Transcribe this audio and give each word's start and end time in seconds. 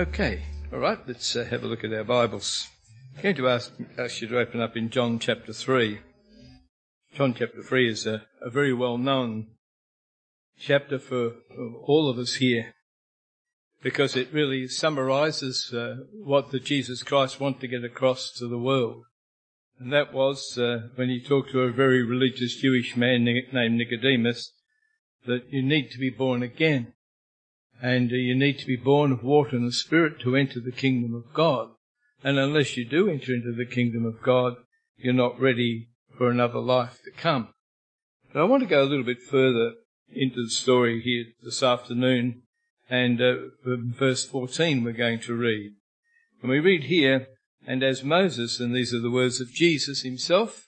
Okay, 0.00 0.44
all 0.72 0.78
right, 0.78 0.98
let's 1.06 1.36
uh, 1.36 1.44
have 1.44 1.62
a 1.62 1.66
look 1.66 1.84
at 1.84 1.92
our 1.92 2.04
Bibles. 2.04 2.68
I'm 3.14 3.22
going 3.22 3.36
to 3.36 3.50
ask, 3.50 3.70
ask 3.98 4.22
you 4.22 4.28
to 4.28 4.38
open 4.38 4.58
up 4.58 4.74
in 4.74 4.88
John 4.88 5.18
chapter 5.18 5.52
3. 5.52 5.98
John 7.12 7.34
chapter 7.34 7.62
3 7.62 7.90
is 7.90 8.06
a, 8.06 8.22
a 8.40 8.48
very 8.48 8.72
well 8.72 8.96
known 8.96 9.48
chapter 10.58 10.98
for, 10.98 11.32
for, 11.54 11.74
all 11.84 12.08
of 12.08 12.16
us 12.16 12.36
here 12.36 12.72
because 13.82 14.16
it 14.16 14.32
really 14.32 14.68
summarizes 14.68 15.70
uh, 15.74 15.96
what 16.14 16.50
the 16.50 16.60
Jesus 16.60 17.02
Christ 17.02 17.38
wanted 17.38 17.60
to 17.60 17.68
get 17.68 17.84
across 17.84 18.32
to 18.38 18.48
the 18.48 18.56
world. 18.56 19.04
And 19.78 19.92
that 19.92 20.14
was 20.14 20.56
uh, 20.56 20.88
when 20.94 21.10
he 21.10 21.22
talked 21.22 21.50
to 21.50 21.60
a 21.60 21.72
very 21.72 22.02
religious 22.02 22.56
Jewish 22.56 22.96
man 22.96 23.24
named 23.24 23.74
Nicodemus 23.74 24.50
that 25.26 25.50
you 25.50 25.62
need 25.62 25.90
to 25.90 25.98
be 25.98 26.08
born 26.08 26.42
again 26.42 26.94
and 27.82 28.10
you 28.10 28.34
need 28.34 28.58
to 28.58 28.66
be 28.66 28.76
born 28.76 29.12
of 29.12 29.22
water 29.22 29.56
and 29.56 29.66
the 29.66 29.72
Spirit 29.72 30.20
to 30.20 30.36
enter 30.36 30.60
the 30.60 30.72
kingdom 30.72 31.14
of 31.14 31.32
God. 31.32 31.70
And 32.22 32.38
unless 32.38 32.76
you 32.76 32.84
do 32.84 33.08
enter 33.08 33.34
into 33.34 33.52
the 33.52 33.64
kingdom 33.64 34.04
of 34.04 34.22
God, 34.22 34.56
you're 34.98 35.14
not 35.14 35.40
ready 35.40 35.88
for 36.16 36.30
another 36.30 36.58
life 36.58 37.00
to 37.04 37.10
come. 37.10 37.48
But 38.32 38.40
I 38.40 38.44
want 38.44 38.62
to 38.62 38.68
go 38.68 38.82
a 38.82 38.84
little 38.84 39.04
bit 39.04 39.22
further 39.22 39.72
into 40.12 40.42
the 40.44 40.50
story 40.50 41.00
here 41.00 41.24
this 41.42 41.62
afternoon, 41.62 42.42
and 42.90 43.20
uh, 43.20 43.34
verse 43.64 44.26
14 44.26 44.84
we're 44.84 44.92
going 44.92 45.20
to 45.20 45.34
read. 45.34 45.72
And 46.42 46.50
we 46.50 46.60
read 46.60 46.84
here, 46.84 47.28
and 47.66 47.82
as 47.82 48.04
Moses, 48.04 48.60
and 48.60 48.74
these 48.74 48.92
are 48.92 49.00
the 49.00 49.10
words 49.10 49.40
of 49.40 49.52
Jesus 49.52 50.02
himself, 50.02 50.66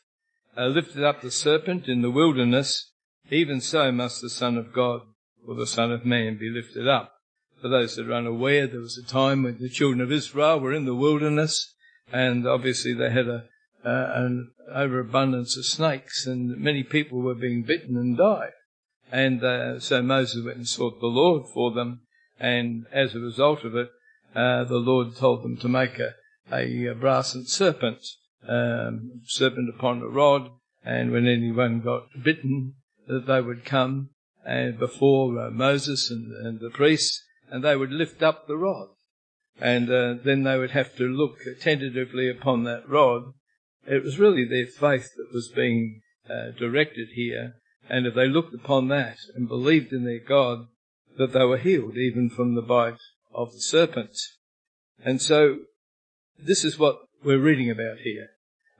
uh, 0.56 0.66
lifted 0.66 1.04
up 1.04 1.20
the 1.20 1.30
serpent 1.30 1.88
in 1.88 2.00
the 2.00 2.10
wilderness, 2.10 2.92
even 3.30 3.60
so 3.60 3.92
must 3.92 4.22
the 4.22 4.30
Son 4.30 4.56
of 4.56 4.72
God 4.72 5.02
or 5.46 5.54
the 5.54 5.66
Son 5.66 5.92
of 5.92 6.04
Man 6.04 6.36
be 6.36 6.50
lifted 6.50 6.88
up. 6.88 7.12
For 7.60 7.68
those 7.68 7.96
that 7.96 8.08
are 8.08 8.14
unaware, 8.14 8.66
there 8.66 8.80
was 8.80 8.98
a 8.98 9.06
time 9.06 9.42
when 9.42 9.58
the 9.58 9.68
children 9.68 10.00
of 10.00 10.10
Israel 10.10 10.58
were 10.58 10.72
in 10.72 10.84
the 10.84 10.94
wilderness, 10.94 11.74
and 12.12 12.46
obviously 12.46 12.92
they 12.92 13.10
had 13.10 13.28
a, 13.28 13.44
uh, 13.84 14.12
an 14.14 14.50
overabundance 14.72 15.56
of 15.56 15.64
snakes, 15.64 16.26
and 16.26 16.56
many 16.58 16.82
people 16.82 17.20
were 17.20 17.34
being 17.34 17.62
bitten 17.62 17.96
and 17.96 18.16
died. 18.16 18.52
And 19.10 19.44
uh, 19.44 19.78
so 19.78 20.02
Moses 20.02 20.44
went 20.44 20.56
and 20.56 20.68
sought 20.68 21.00
the 21.00 21.06
Lord 21.06 21.44
for 21.52 21.70
them, 21.70 22.00
and 22.40 22.86
as 22.92 23.14
a 23.14 23.20
result 23.20 23.64
of 23.64 23.76
it, 23.76 23.90
uh, 24.34 24.64
the 24.64 24.78
Lord 24.78 25.16
told 25.16 25.42
them 25.42 25.56
to 25.58 25.68
make 25.68 25.98
a, 25.98 26.14
a, 26.50 26.86
a 26.86 26.94
brassen 26.94 27.46
serpent, 27.46 28.00
um, 28.48 29.20
serpent 29.26 29.68
upon 29.68 30.02
a 30.02 30.08
rod, 30.08 30.50
and 30.84 31.12
when 31.12 31.28
anyone 31.28 31.80
got 31.80 32.06
bitten, 32.22 32.74
that 33.06 33.26
they 33.26 33.40
would 33.40 33.64
come 33.64 34.10
and 34.44 34.78
before 34.78 35.38
uh, 35.38 35.50
Moses 35.50 36.10
and, 36.10 36.32
and, 36.44 36.60
the 36.60 36.70
priests, 36.70 37.22
and 37.50 37.62
they 37.62 37.76
would 37.76 37.92
lift 37.92 38.22
up 38.22 38.46
the 38.46 38.56
rod. 38.56 38.88
And 39.60 39.90
uh, 39.90 40.14
then 40.24 40.42
they 40.42 40.58
would 40.58 40.70
have 40.70 40.96
to 40.96 41.04
look 41.04 41.36
tentatively 41.60 42.28
upon 42.28 42.64
that 42.64 42.88
rod. 42.88 43.34
It 43.86 44.02
was 44.02 44.18
really 44.18 44.44
their 44.44 44.66
faith 44.66 45.10
that 45.16 45.32
was 45.32 45.48
being 45.54 46.00
uh, 46.28 46.50
directed 46.58 47.10
here. 47.14 47.54
And 47.88 48.06
if 48.06 48.14
they 48.14 48.26
looked 48.26 48.54
upon 48.54 48.88
that 48.88 49.18
and 49.34 49.48
believed 49.48 49.92
in 49.92 50.04
their 50.04 50.20
God, 50.20 50.66
that 51.18 51.32
they 51.32 51.44
were 51.44 51.58
healed 51.58 51.96
even 51.96 52.30
from 52.30 52.54
the 52.54 52.62
bite 52.62 53.00
of 53.34 53.52
the 53.52 53.60
serpent. 53.60 54.16
And 55.04 55.20
so 55.20 55.58
this 56.38 56.64
is 56.64 56.78
what 56.78 57.00
we're 57.22 57.38
reading 57.38 57.70
about 57.70 57.98
here, 57.98 58.30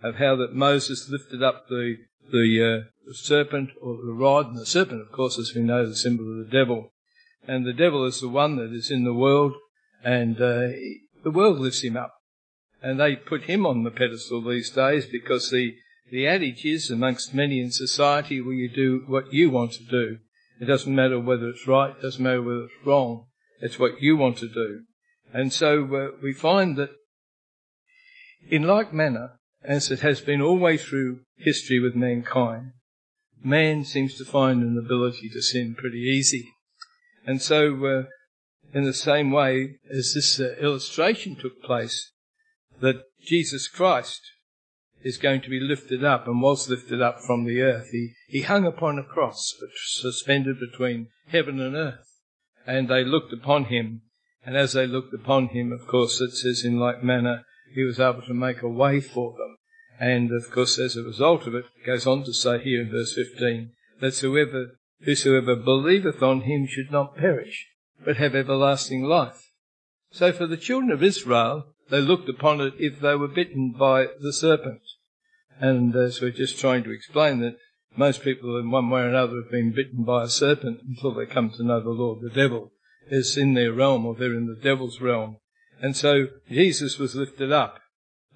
of 0.02 0.16
how 0.16 0.36
that 0.36 0.54
Moses 0.54 1.08
lifted 1.08 1.42
up 1.42 1.68
the 1.68 1.96
the, 2.30 2.84
uh, 2.86 2.90
the 3.06 3.14
serpent 3.14 3.70
or 3.80 3.96
the 3.96 4.12
rod, 4.12 4.48
and 4.48 4.58
the 4.58 4.66
serpent, 4.66 5.00
of 5.00 5.12
course, 5.12 5.38
as 5.38 5.54
we 5.54 5.62
know, 5.62 5.86
the 5.86 5.96
symbol 5.96 6.30
of 6.30 6.46
the 6.46 6.52
devil. 6.52 6.92
And 7.46 7.66
the 7.66 7.72
devil 7.72 8.04
is 8.04 8.20
the 8.20 8.28
one 8.28 8.56
that 8.56 8.72
is 8.72 8.90
in 8.90 9.04
the 9.04 9.14
world, 9.14 9.54
and 10.04 10.36
uh, 10.36 10.68
the 11.24 11.30
world 11.30 11.58
lifts 11.58 11.82
him 11.82 11.96
up. 11.96 12.14
And 12.82 12.98
they 12.98 13.16
put 13.16 13.44
him 13.44 13.64
on 13.66 13.84
the 13.84 13.90
pedestal 13.90 14.42
these 14.42 14.70
days 14.70 15.06
because 15.06 15.50
the, 15.50 15.74
the 16.10 16.26
adage 16.26 16.64
is 16.64 16.90
amongst 16.90 17.34
many 17.34 17.60
in 17.60 17.70
society, 17.70 18.40
will 18.40 18.54
you 18.54 18.68
do 18.68 19.04
what 19.06 19.32
you 19.32 19.50
want 19.50 19.72
to 19.72 19.84
do? 19.84 20.18
It 20.60 20.66
doesn't 20.66 20.94
matter 20.94 21.18
whether 21.18 21.48
it's 21.48 21.66
right, 21.66 21.90
it 21.90 22.02
doesn't 22.02 22.22
matter 22.22 22.42
whether 22.42 22.64
it's 22.64 22.86
wrong, 22.86 23.26
it's 23.60 23.78
what 23.78 24.00
you 24.00 24.16
want 24.16 24.38
to 24.38 24.48
do. 24.48 24.82
And 25.32 25.52
so 25.52 25.84
uh, 25.94 26.16
we 26.22 26.32
find 26.32 26.76
that 26.76 26.90
in 28.48 28.64
like 28.64 28.92
manner, 28.92 29.38
as 29.64 29.90
it 29.90 30.00
has 30.00 30.20
been 30.20 30.60
way 30.60 30.76
through 30.76 31.20
history 31.36 31.80
with 31.80 31.94
mankind, 31.94 32.72
man 33.44 33.84
seems 33.84 34.16
to 34.18 34.24
find 34.24 34.62
an 34.62 34.78
ability 34.78 35.28
to 35.30 35.42
sin 35.42 35.74
pretty 35.76 35.98
easy. 36.00 36.52
And 37.26 37.40
so, 37.40 37.84
uh, 37.84 38.02
in 38.74 38.84
the 38.84 38.94
same 38.94 39.30
way 39.30 39.76
as 39.90 40.14
this 40.14 40.40
uh, 40.40 40.54
illustration 40.60 41.36
took 41.36 41.62
place, 41.62 42.12
that 42.80 43.02
Jesus 43.20 43.68
Christ 43.68 44.20
is 45.02 45.18
going 45.18 45.40
to 45.42 45.50
be 45.50 45.60
lifted 45.60 46.04
up 46.04 46.26
and 46.26 46.40
was 46.40 46.68
lifted 46.68 47.02
up 47.02 47.20
from 47.20 47.44
the 47.44 47.60
earth. 47.60 47.88
He, 47.90 48.12
he 48.28 48.42
hung 48.42 48.66
upon 48.66 48.98
a 48.98 49.04
cross, 49.04 49.54
suspended 49.94 50.56
between 50.58 51.08
heaven 51.28 51.60
and 51.60 51.74
earth. 51.74 52.20
And 52.66 52.88
they 52.88 53.04
looked 53.04 53.32
upon 53.32 53.64
him. 53.64 54.02
And 54.44 54.56
as 54.56 54.72
they 54.72 54.86
looked 54.86 55.14
upon 55.14 55.48
him, 55.48 55.72
of 55.72 55.86
course, 55.86 56.20
it 56.20 56.32
says 56.32 56.64
in 56.64 56.78
like 56.78 57.02
manner, 57.02 57.44
he 57.74 57.84
was 57.84 58.00
able 58.00 58.22
to 58.22 58.34
make 58.34 58.62
a 58.62 58.68
way 58.68 59.00
for 59.00 59.32
them. 59.32 59.56
And 60.02 60.32
of 60.32 60.50
course, 60.50 60.80
as 60.80 60.96
a 60.96 61.04
result 61.04 61.46
of 61.46 61.54
it, 61.54 61.64
it 61.76 61.86
goes 61.86 62.08
on 62.08 62.24
to 62.24 62.32
say 62.32 62.58
here 62.58 62.82
in 62.82 62.90
verse 62.90 63.14
15, 63.14 63.70
that 64.00 64.18
whoever, 64.18 64.72
whosoever 65.02 65.54
believeth 65.54 66.20
on 66.20 66.40
him 66.40 66.66
should 66.66 66.90
not 66.90 67.16
perish, 67.16 67.68
but 68.04 68.16
have 68.16 68.34
everlasting 68.34 69.04
life. 69.04 69.52
So 70.10 70.32
for 70.32 70.48
the 70.48 70.56
children 70.56 70.90
of 70.90 71.04
Israel, 71.04 71.66
they 71.88 72.00
looked 72.00 72.28
upon 72.28 72.60
it 72.60 72.74
if 72.78 72.98
they 72.98 73.14
were 73.14 73.28
bitten 73.28 73.76
by 73.78 74.08
the 74.20 74.32
serpent. 74.32 74.82
And 75.60 75.94
as 75.94 76.20
we're 76.20 76.32
just 76.32 76.58
trying 76.58 76.82
to 76.82 76.90
explain 76.90 77.38
that 77.38 77.58
most 77.96 78.24
people 78.24 78.58
in 78.58 78.72
one 78.72 78.90
way 78.90 79.02
or 79.02 79.08
another 79.08 79.36
have 79.36 79.52
been 79.52 79.70
bitten 79.70 80.02
by 80.02 80.24
a 80.24 80.28
serpent 80.28 80.80
until 80.84 81.14
they 81.14 81.26
come 81.26 81.50
to 81.50 81.62
know 81.62 81.80
the 81.80 81.90
Lord. 81.90 82.22
The 82.22 82.30
devil 82.34 82.72
is 83.08 83.36
in 83.36 83.54
their 83.54 83.72
realm 83.72 84.04
or 84.04 84.16
they're 84.16 84.34
in 84.34 84.48
the 84.48 84.60
devil's 84.60 85.00
realm. 85.00 85.36
And 85.80 85.96
so 85.96 86.26
Jesus 86.50 86.98
was 86.98 87.14
lifted 87.14 87.52
up 87.52 87.78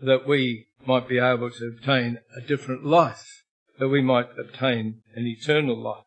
that 0.01 0.29
we 0.29 0.67
might 0.87 1.09
be 1.09 1.19
able 1.19 1.51
to 1.51 1.67
obtain 1.67 2.19
a 2.37 2.41
different 2.41 2.85
life, 2.85 3.45
that 3.79 3.89
we 3.89 4.03
might 4.03 4.29
obtain 4.39 5.03
an 5.15 5.27
eternal 5.27 5.77
life. 5.77 6.05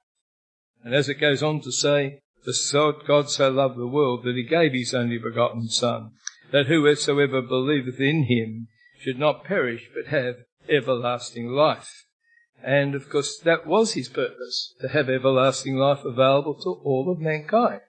And 0.83 0.93
as 0.93 1.09
it 1.09 1.15
goes 1.15 1.43
on 1.43 1.61
to 1.61 1.71
say, 1.71 2.21
the 2.45 3.01
God 3.05 3.29
so 3.29 3.49
loved 3.49 3.77
the 3.77 3.87
world 3.87 4.23
that 4.23 4.35
he 4.35 4.43
gave 4.43 4.71
his 4.71 4.93
only 4.93 5.17
begotten 5.17 5.67
Son, 5.67 6.11
that 6.51 6.67
whosoever 6.67 7.41
believeth 7.41 7.99
in 7.99 8.23
him 8.23 8.67
should 8.99 9.19
not 9.19 9.43
perish 9.43 9.89
but 9.93 10.07
have 10.07 10.35
everlasting 10.67 11.47
life. 11.47 12.05
And 12.63 12.95
of 12.95 13.09
course 13.09 13.37
that 13.39 13.67
was 13.67 13.93
his 13.93 14.09
purpose, 14.09 14.73
to 14.81 14.89
have 14.89 15.09
everlasting 15.09 15.75
life 15.75 16.03
available 16.05 16.55
to 16.61 16.81
all 16.83 17.11
of 17.11 17.19
mankind. 17.19 17.81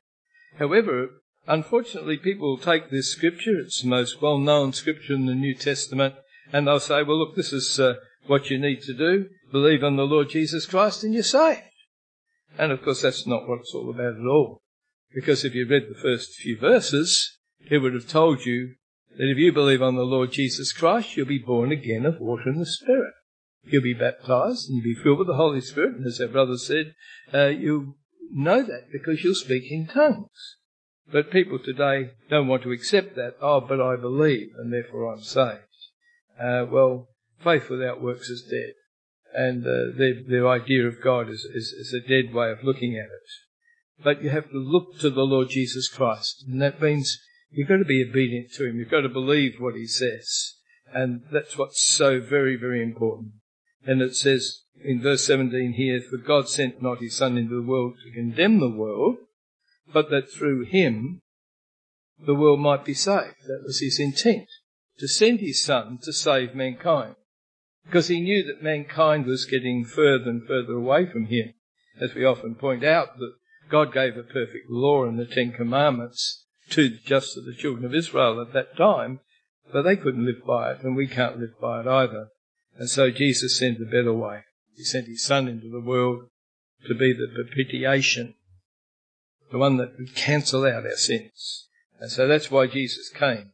However, 0.58 1.20
Unfortunately, 1.46 2.16
people 2.16 2.58
take 2.58 2.90
this 2.90 3.10
scripture, 3.10 3.58
it's 3.58 3.80
the 3.80 3.88
most 3.88 4.20
well 4.20 4.38
known 4.38 4.72
scripture 4.72 5.14
in 5.14 5.26
the 5.26 5.34
New 5.34 5.54
Testament, 5.54 6.14
and 6.52 6.66
they'll 6.66 6.80
say, 6.80 7.02
well, 7.02 7.18
look, 7.18 7.36
this 7.36 7.52
is 7.52 7.78
uh, 7.78 7.94
what 8.26 8.50
you 8.50 8.58
need 8.58 8.82
to 8.82 8.94
do. 8.94 9.28
Believe 9.52 9.82
on 9.82 9.96
the 9.96 10.04
Lord 10.04 10.30
Jesus 10.30 10.66
Christ 10.66 11.04
and 11.04 11.14
you're 11.14 11.22
saved. 11.22 11.62
And 12.58 12.72
of 12.72 12.82
course, 12.82 13.02
that's 13.02 13.26
not 13.26 13.48
what 13.48 13.60
it's 13.60 13.74
all 13.74 13.90
about 13.90 14.20
at 14.20 14.26
all. 14.26 14.60
Because 15.14 15.44
if 15.44 15.54
you 15.54 15.66
read 15.66 15.84
the 15.88 16.00
first 16.00 16.34
few 16.34 16.58
verses, 16.58 17.38
it 17.68 17.78
would 17.78 17.94
have 17.94 18.08
told 18.08 18.44
you 18.44 18.74
that 19.16 19.30
if 19.30 19.38
you 19.38 19.52
believe 19.52 19.82
on 19.82 19.96
the 19.96 20.02
Lord 20.02 20.32
Jesus 20.32 20.72
Christ, 20.72 21.16
you'll 21.16 21.26
be 21.26 21.38
born 21.38 21.72
again 21.72 22.06
of 22.06 22.20
water 22.20 22.48
and 22.48 22.60
the 22.60 22.66
Spirit. 22.66 23.12
You'll 23.64 23.82
be 23.82 23.94
baptized 23.94 24.68
and 24.68 24.76
you'll 24.76 24.94
be 24.94 25.02
filled 25.02 25.18
with 25.18 25.26
the 25.26 25.34
Holy 25.34 25.60
Spirit. 25.60 25.96
And 25.96 26.06
as 26.06 26.20
our 26.20 26.28
brother 26.28 26.56
said, 26.56 26.94
uh, 27.32 27.46
you'll 27.46 27.94
know 28.32 28.62
that 28.62 28.92
because 28.92 29.22
you'll 29.22 29.34
speak 29.34 29.64
in 29.70 29.86
tongues. 29.86 30.56
But 31.12 31.32
people 31.32 31.58
today 31.58 32.12
don't 32.28 32.46
want 32.46 32.62
to 32.62 32.72
accept 32.72 33.16
that. 33.16 33.34
Oh, 33.40 33.60
but 33.60 33.80
I 33.80 33.96
believe, 33.96 34.50
and 34.56 34.72
therefore 34.72 35.12
I'm 35.12 35.22
saved. 35.22 35.69
Uh, 36.40 36.66
well, 36.70 37.08
faith 37.42 37.68
without 37.68 38.00
works 38.00 38.28
is 38.28 38.46
dead. 38.50 38.74
And 39.32 39.64
uh, 39.64 39.96
their, 39.96 40.14
their 40.26 40.48
idea 40.48 40.86
of 40.86 41.02
God 41.02 41.28
is, 41.28 41.46
is, 41.54 41.72
is 41.72 41.94
a 41.94 42.06
dead 42.06 42.34
way 42.34 42.50
of 42.50 42.64
looking 42.64 42.96
at 42.96 43.04
it. 43.04 44.02
But 44.02 44.22
you 44.22 44.30
have 44.30 44.50
to 44.50 44.58
look 44.58 44.98
to 45.00 45.10
the 45.10 45.22
Lord 45.22 45.50
Jesus 45.50 45.88
Christ. 45.88 46.44
And 46.48 46.60
that 46.62 46.80
means 46.80 47.18
you've 47.50 47.68
got 47.68 47.76
to 47.76 47.84
be 47.84 48.04
obedient 48.08 48.52
to 48.54 48.66
Him. 48.66 48.78
You've 48.78 48.90
got 48.90 49.02
to 49.02 49.08
believe 49.08 49.60
what 49.60 49.74
He 49.74 49.86
says. 49.86 50.54
And 50.92 51.22
that's 51.30 51.56
what's 51.56 51.84
so 51.84 52.20
very, 52.20 52.56
very 52.56 52.82
important. 52.82 53.32
And 53.86 54.02
it 54.02 54.16
says 54.16 54.62
in 54.82 55.00
verse 55.00 55.24
17 55.26 55.74
here, 55.74 56.00
For 56.00 56.16
God 56.16 56.48
sent 56.48 56.82
not 56.82 57.00
His 57.00 57.16
Son 57.16 57.36
into 57.36 57.54
the 57.54 57.68
world 57.68 57.94
to 58.02 58.12
condemn 58.12 58.58
the 58.58 58.70
world, 58.70 59.18
but 59.92 60.10
that 60.10 60.32
through 60.32 60.64
him 60.64 61.20
the 62.18 62.34
world 62.34 62.60
might 62.60 62.84
be 62.84 62.94
saved. 62.94 63.36
That 63.46 63.62
was 63.64 63.80
his 63.80 63.98
intent, 63.98 64.48
to 65.00 65.08
send 65.08 65.40
his 65.40 65.62
son 65.62 65.98
to 66.02 66.12
save 66.12 66.54
mankind. 66.54 67.16
Because 67.86 68.08
he 68.08 68.20
knew 68.20 68.44
that 68.44 68.62
mankind 68.62 69.26
was 69.26 69.46
getting 69.46 69.84
further 69.84 70.30
and 70.30 70.46
further 70.46 70.74
away 70.74 71.06
from 71.06 71.26
him. 71.26 71.54
As 72.00 72.14
we 72.14 72.24
often 72.24 72.54
point 72.54 72.84
out, 72.84 73.18
that 73.18 73.32
God 73.70 73.92
gave 73.92 74.16
a 74.16 74.22
perfect 74.22 74.68
law 74.68 75.04
in 75.06 75.16
the 75.16 75.26
Ten 75.26 75.52
Commandments 75.52 76.44
to 76.70 76.90
just 77.04 77.34
to 77.34 77.40
the 77.40 77.54
children 77.54 77.84
of 77.84 77.94
Israel 77.94 78.40
at 78.40 78.52
that 78.52 78.76
time, 78.76 79.20
but 79.72 79.82
they 79.82 79.96
couldn't 79.96 80.26
live 80.26 80.44
by 80.46 80.72
it, 80.72 80.82
and 80.82 80.94
we 80.94 81.06
can't 81.06 81.40
live 81.40 81.58
by 81.60 81.80
it 81.80 81.86
either. 81.86 82.28
And 82.76 82.88
so 82.88 83.10
Jesus 83.10 83.58
sent 83.58 83.80
a 83.80 83.84
better 83.84 84.12
way. 84.12 84.44
He 84.76 84.84
sent 84.84 85.06
his 85.06 85.24
Son 85.24 85.48
into 85.48 85.68
the 85.70 85.80
world 85.80 86.28
to 86.86 86.94
be 86.94 87.12
the 87.12 87.28
propitiation, 87.34 88.34
the 89.50 89.58
one 89.58 89.78
that 89.78 89.98
would 89.98 90.14
cancel 90.14 90.64
out 90.64 90.84
our 90.84 90.96
sins. 90.96 91.68
And 91.98 92.10
so 92.10 92.26
that's 92.26 92.50
why 92.50 92.66
Jesus 92.66 93.10
came. 93.10 93.52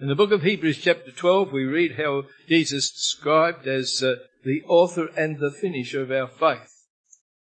In 0.00 0.08
the 0.08 0.14
book 0.14 0.32
of 0.32 0.42
Hebrews 0.42 0.78
chapter 0.78 1.12
12, 1.12 1.52
we 1.52 1.64
read 1.64 1.96
how 1.96 2.24
Jesus 2.48 2.90
described 2.90 3.66
as 3.66 4.02
uh, 4.02 4.16
the 4.44 4.62
author 4.66 5.08
and 5.16 5.38
the 5.38 5.50
finisher 5.50 6.02
of 6.02 6.10
our 6.10 6.26
faith. 6.26 6.88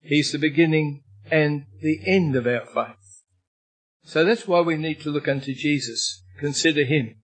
He's 0.00 0.32
the 0.32 0.38
beginning 0.38 1.02
and 1.30 1.66
the 1.82 2.00
end 2.06 2.36
of 2.36 2.46
our 2.46 2.64
faith. 2.64 3.24
So 4.04 4.24
that's 4.24 4.46
why 4.46 4.60
we 4.60 4.76
need 4.76 5.00
to 5.02 5.10
look 5.10 5.28
unto 5.28 5.52
Jesus. 5.52 6.22
Consider 6.38 6.84
him. 6.84 7.16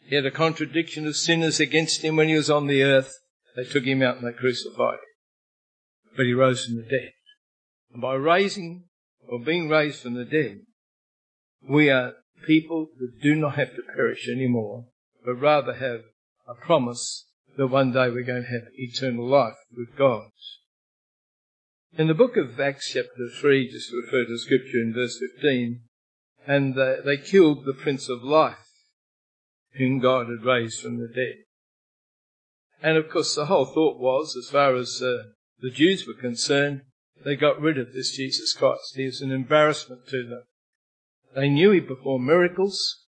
He 0.00 0.14
had 0.14 0.24
a 0.24 0.30
contradiction 0.30 1.06
of 1.06 1.16
sinners 1.16 1.60
against 1.60 2.02
him 2.02 2.16
when 2.16 2.28
he 2.28 2.36
was 2.36 2.48
on 2.48 2.68
the 2.68 2.82
earth. 2.82 3.18
They 3.56 3.64
took 3.64 3.84
him 3.84 4.02
out 4.02 4.18
and 4.18 4.26
they 4.26 4.32
crucified 4.32 4.94
him. 4.94 6.14
But 6.16 6.26
he 6.26 6.32
rose 6.32 6.64
from 6.64 6.76
the 6.76 6.82
dead. 6.82 7.12
And 7.92 8.00
by 8.00 8.14
raising 8.14 8.84
or 9.28 9.40
being 9.40 9.68
raised 9.68 10.00
from 10.00 10.14
the 10.14 10.24
dead, 10.24 10.60
we 11.68 11.90
are 11.90 12.14
people 12.44 12.88
that 12.98 13.20
do 13.22 13.34
not 13.34 13.56
have 13.56 13.74
to 13.76 13.82
perish 13.94 14.28
anymore, 14.28 14.86
but 15.24 15.34
rather 15.34 15.74
have 15.74 16.02
a 16.46 16.54
promise 16.54 17.26
that 17.56 17.68
one 17.68 17.92
day 17.92 18.08
we're 18.08 18.22
going 18.22 18.44
to 18.44 18.48
have 18.48 18.68
eternal 18.74 19.26
life 19.26 19.56
with 19.76 19.96
God. 19.96 20.30
In 21.98 22.08
the 22.08 22.14
book 22.14 22.36
of 22.36 22.60
Acts 22.60 22.90
chapter 22.92 23.28
3, 23.40 23.70
just 23.70 23.90
refer 23.92 24.26
to 24.26 24.38
scripture 24.38 24.82
in 24.82 24.92
verse 24.94 25.18
15, 25.18 25.80
and 26.46 26.78
uh, 26.78 26.96
they 27.04 27.16
killed 27.16 27.64
the 27.64 27.72
Prince 27.72 28.08
of 28.08 28.22
Life, 28.22 28.68
whom 29.72 29.98
God 29.98 30.26
had 30.26 30.44
raised 30.44 30.80
from 30.80 30.98
the 30.98 31.08
dead. 31.08 31.36
And 32.82 32.98
of 32.98 33.08
course, 33.08 33.34
the 33.34 33.46
whole 33.46 33.64
thought 33.64 33.98
was, 33.98 34.36
as 34.36 34.50
far 34.50 34.74
as 34.74 35.00
uh, 35.02 35.30
the 35.60 35.70
Jews 35.70 36.06
were 36.06 36.20
concerned, 36.20 36.82
they 37.24 37.34
got 37.34 37.60
rid 37.60 37.78
of 37.78 37.94
this 37.94 38.14
Jesus 38.14 38.52
Christ. 38.52 38.94
He 38.94 39.06
was 39.06 39.22
an 39.22 39.32
embarrassment 39.32 40.06
to 40.08 40.22
them. 40.22 40.42
They 41.36 41.50
knew 41.50 41.70
he 41.70 41.82
performed 41.82 42.26
miracles, 42.26 43.04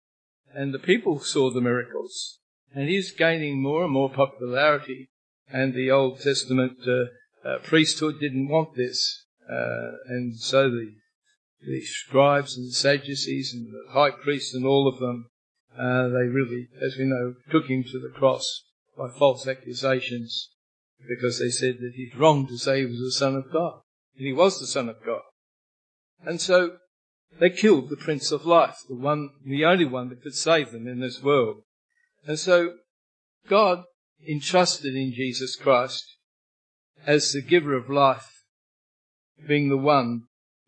and 0.52 0.74
the 0.74 0.80
people 0.80 1.20
saw 1.20 1.50
the 1.50 1.60
miracles. 1.60 2.40
And 2.74 2.88
he's 2.88 3.12
gaining 3.12 3.62
more 3.62 3.84
and 3.84 3.92
more 3.92 4.10
popularity. 4.10 5.08
And 5.48 5.72
the 5.72 5.92
Old 5.92 6.20
Testament 6.20 6.78
uh, 6.86 7.48
uh, 7.48 7.58
priesthood 7.60 8.16
didn't 8.20 8.48
want 8.48 8.74
this. 8.74 9.24
Uh, 9.48 9.92
and 10.08 10.36
so 10.36 10.68
the, 10.68 10.94
the 11.64 11.80
scribes 11.82 12.56
and 12.56 12.66
the 12.66 12.72
Sadducees 12.72 13.54
and 13.54 13.68
the 13.68 13.92
high 13.92 14.10
priests 14.10 14.52
and 14.52 14.66
all 14.66 14.88
of 14.88 14.98
them 14.98 15.30
uh, 15.78 16.08
they 16.08 16.26
really, 16.26 16.68
as 16.82 16.96
we 16.96 17.04
know, 17.04 17.34
took 17.50 17.66
him 17.66 17.84
to 17.84 18.00
the 18.00 18.12
cross 18.12 18.64
by 18.96 19.08
false 19.08 19.46
accusations 19.46 20.50
because 21.06 21.38
they 21.38 21.50
said 21.50 21.76
that 21.80 21.92
he's 21.94 22.16
wrong 22.16 22.46
to 22.46 22.56
say 22.56 22.80
he 22.80 22.86
was 22.86 22.98
the 22.98 23.12
Son 23.12 23.36
of 23.36 23.52
God. 23.52 23.80
And 24.16 24.26
he 24.26 24.32
was 24.32 24.58
the 24.58 24.66
Son 24.66 24.88
of 24.88 24.96
God. 25.04 25.20
And 26.24 26.40
so 26.40 26.78
they 27.38 27.50
killed 27.50 27.88
the 27.88 27.96
Prince 27.96 28.32
of 28.32 28.46
Life, 28.46 28.78
the 28.88 28.96
one, 28.96 29.30
the 29.44 29.64
only 29.64 29.84
one 29.84 30.08
that 30.08 30.22
could 30.22 30.34
save 30.34 30.72
them 30.72 30.86
in 30.86 31.00
this 31.00 31.22
world. 31.22 31.62
And 32.26 32.38
so 32.38 32.74
God 33.48 33.84
entrusted 34.28 34.94
in 34.94 35.12
Jesus 35.12 35.56
Christ 35.56 36.04
as 37.06 37.32
the 37.32 37.42
giver 37.42 37.74
of 37.74 37.90
life, 37.90 38.30
being 39.46 39.68
the 39.68 39.76
one 39.76 40.22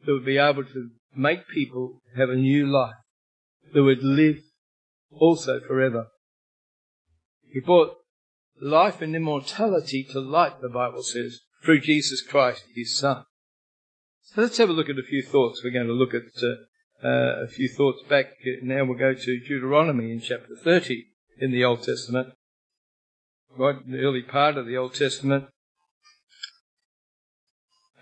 that 0.05 0.13
would 0.13 0.27
be 0.27 0.39
able 0.39 0.65
to 0.65 0.91
make 1.17 1.49
people 1.49 2.01
have 2.17 2.31
a 2.31 2.37
new 2.37 2.67
life, 2.67 2.95
that 3.73 3.83
would 3.83 4.03
live 4.03 4.39
also 5.11 5.61
forever. 5.61 6.07
He 7.51 7.61
brought 7.61 7.95
life 8.61 9.01
and 9.01 9.17
immortality 9.17 10.07
to 10.13 10.21
light, 10.21 10.61
the 10.61 10.69
Bible 10.69 11.03
says, 11.03 11.41
through 11.65 11.81
Jesus 11.81 12.23
Christ, 12.23 12.65
his 12.75 12.97
Son. 12.97 13.25
So 14.35 14.43
let's 14.43 14.59
have 14.59 14.69
a 14.69 14.73
look 14.73 14.91
at 14.91 14.99
a 14.99 15.03
few 15.03 15.23
thoughts. 15.23 15.63
We're 15.65 15.71
going 15.71 15.87
to 15.87 15.93
look 15.93 16.13
at 16.13 16.23
uh, 16.43 17.07
uh, 17.07 17.45
a 17.45 17.49
few 17.49 17.69
thoughts 17.69 18.03
back. 18.09 18.27
Now 18.63 18.85
we'll 18.85 18.99
go 18.99 19.15
to 19.15 19.41
Deuteronomy 19.41 20.13
in 20.13 20.21
chapter 20.21 20.55
30 20.55 21.07
in 21.39 21.51
the 21.51 21.65
Old 21.65 21.83
Testament. 21.83 22.35
Right 23.57 23.77
in 23.85 23.93
the 23.93 24.01
early 24.01 24.23
part 24.23 24.59
of 24.59 24.67
the 24.67 24.77
Old 24.77 24.95
Testament. 24.95 25.47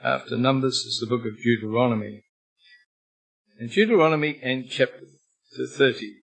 After 0.02 0.36
Numbers 0.36 0.84
is 0.84 0.98
the 1.00 1.06
book 1.06 1.24
of 1.24 1.40
Deuteronomy. 1.42 2.24
And 3.60 3.70
Deuteronomy 3.70 4.40
and 4.42 4.68
chapter 4.68 5.06
30. 5.56 6.22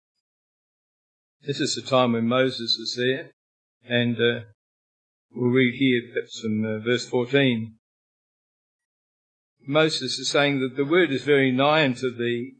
This 1.46 1.62
is 1.62 1.76
the 1.76 1.82
time 1.82 2.14
when 2.14 2.28
Moses 2.28 2.78
was 2.80 2.96
there, 2.98 3.32
and 3.86 4.16
uh, 4.18 4.46
we'll 5.34 5.50
read 5.52 5.76
here 5.76 6.02
perhaps 6.14 6.40
from 6.40 6.64
uh, 6.64 6.80
verse 6.80 7.08
14. 7.08 7.76
Moses 9.66 10.20
is 10.20 10.30
saying 10.30 10.60
that 10.60 10.76
the 10.76 10.86
word 10.86 11.12
is 11.12 11.24
very 11.24 11.52
nigh 11.52 11.84
unto 11.84 12.16
thee, 12.16 12.54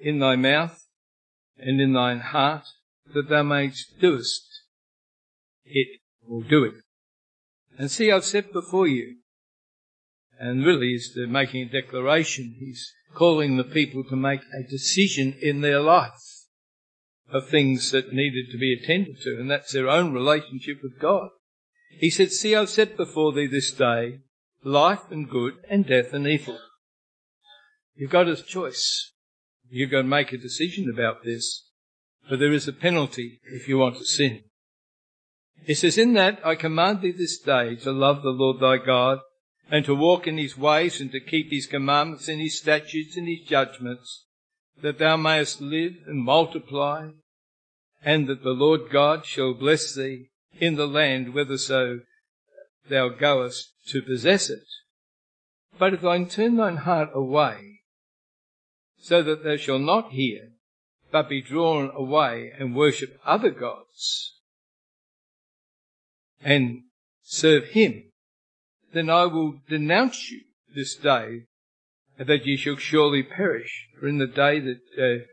in 0.00 0.18
thy 0.18 0.36
mouth 0.36 0.86
and 1.56 1.80
in 1.80 1.92
thine 1.92 2.20
heart, 2.20 2.64
that 3.14 3.28
thou 3.28 3.42
mayest 3.42 4.00
doest 4.00 4.62
it, 5.64 6.00
or 6.28 6.42
do 6.42 6.64
it. 6.64 6.74
And 7.78 7.90
see, 7.90 8.10
I've 8.10 8.24
set 8.24 8.52
before 8.52 8.86
you. 8.86 9.16
And 10.38 10.64
really, 10.64 10.88
he's 10.88 11.16
making 11.16 11.62
a 11.62 11.72
declaration. 11.72 12.56
He's 12.58 12.92
calling 13.14 13.56
the 13.56 13.64
people 13.64 14.04
to 14.04 14.16
make 14.16 14.40
a 14.40 14.68
decision 14.68 15.36
in 15.40 15.60
their 15.60 15.80
life 15.80 16.12
of 17.30 17.48
things 17.48 17.90
that 17.92 18.12
needed 18.12 18.50
to 18.50 18.58
be 18.58 18.74
attended 18.74 19.20
to, 19.22 19.36
and 19.38 19.50
that's 19.50 19.72
their 19.72 19.88
own 19.88 20.12
relationship 20.12 20.78
with 20.82 20.98
God. 21.00 21.28
He 21.98 22.10
said, 22.10 22.32
See, 22.32 22.54
I've 22.54 22.68
set 22.68 22.96
before 22.96 23.32
thee 23.32 23.46
this 23.46 23.70
day 23.70 24.18
life 24.64 25.10
and 25.10 25.28
good, 25.28 25.54
and 25.68 25.86
death 25.86 26.12
and 26.12 26.26
evil. 26.26 26.58
You've 27.94 28.10
got 28.10 28.28
a 28.28 28.36
choice. 28.36 29.12
You've 29.68 29.90
got 29.90 30.02
to 30.02 30.08
make 30.08 30.32
a 30.32 30.38
decision 30.38 30.90
about 30.90 31.24
this, 31.24 31.68
but 32.28 32.38
there 32.38 32.52
is 32.52 32.68
a 32.68 32.72
penalty 32.72 33.40
if 33.44 33.68
you 33.68 33.78
want 33.78 33.96
to 33.96 34.04
sin. 34.04 34.44
He 35.64 35.74
says, 35.74 35.96
In 35.96 36.14
that 36.14 36.44
I 36.44 36.54
command 36.54 37.00
thee 37.00 37.12
this 37.12 37.38
day 37.38 37.76
to 37.76 37.92
love 37.92 38.22
the 38.22 38.30
Lord 38.30 38.60
thy 38.60 38.84
God, 38.84 39.20
and 39.70 39.84
to 39.86 39.94
walk 39.94 40.26
in 40.26 40.36
his 40.36 40.58
ways, 40.58 41.00
and 41.00 41.10
to 41.12 41.20
keep 41.20 41.50
his 41.50 41.66
commandments 41.66 42.28
and 42.28 42.40
his 42.40 42.58
statutes 42.58 43.16
and 43.16 43.26
his 43.26 43.40
judgments, 43.48 44.26
that 44.82 44.98
thou 44.98 45.16
mayest 45.16 45.60
live 45.60 45.94
and 46.06 46.22
multiply, 46.22 47.08
and 48.04 48.26
that 48.26 48.42
the 48.42 48.50
Lord 48.50 48.90
God 48.90 49.24
shall 49.24 49.54
bless 49.54 49.94
thee 49.94 50.28
in 50.60 50.76
the 50.76 50.86
land 50.86 51.28
whitherso 51.28 52.00
thou 52.88 53.08
goest 53.08 53.72
to 53.88 54.02
possess 54.02 54.50
it. 54.50 54.66
But 55.78 55.94
if 55.94 56.02
thou 56.02 56.24
turn 56.24 56.56
thine 56.56 56.78
heart 56.78 57.10
away, 57.12 57.80
so 58.98 59.22
that 59.22 59.44
thou 59.44 59.56
shalt 59.56 59.82
not 59.82 60.12
hear, 60.12 60.52
but 61.10 61.28
be 61.28 61.42
drawn 61.42 61.90
away 61.94 62.52
and 62.58 62.74
worship 62.74 63.20
other 63.24 63.50
gods, 63.50 64.40
and 66.42 66.82
serve 67.22 67.68
him, 67.68 68.12
then 68.92 69.10
I 69.10 69.26
will 69.26 69.60
denounce 69.68 70.30
you 70.30 70.42
this 70.74 70.94
day 70.94 71.46
that 72.18 72.46
ye 72.46 72.56
shall 72.56 72.76
surely 72.76 73.22
perish. 73.22 73.88
For 73.98 74.08
in 74.08 74.18
the 74.18 74.26
day 74.26 74.60
that, 74.60 74.80
uh, 74.98 75.24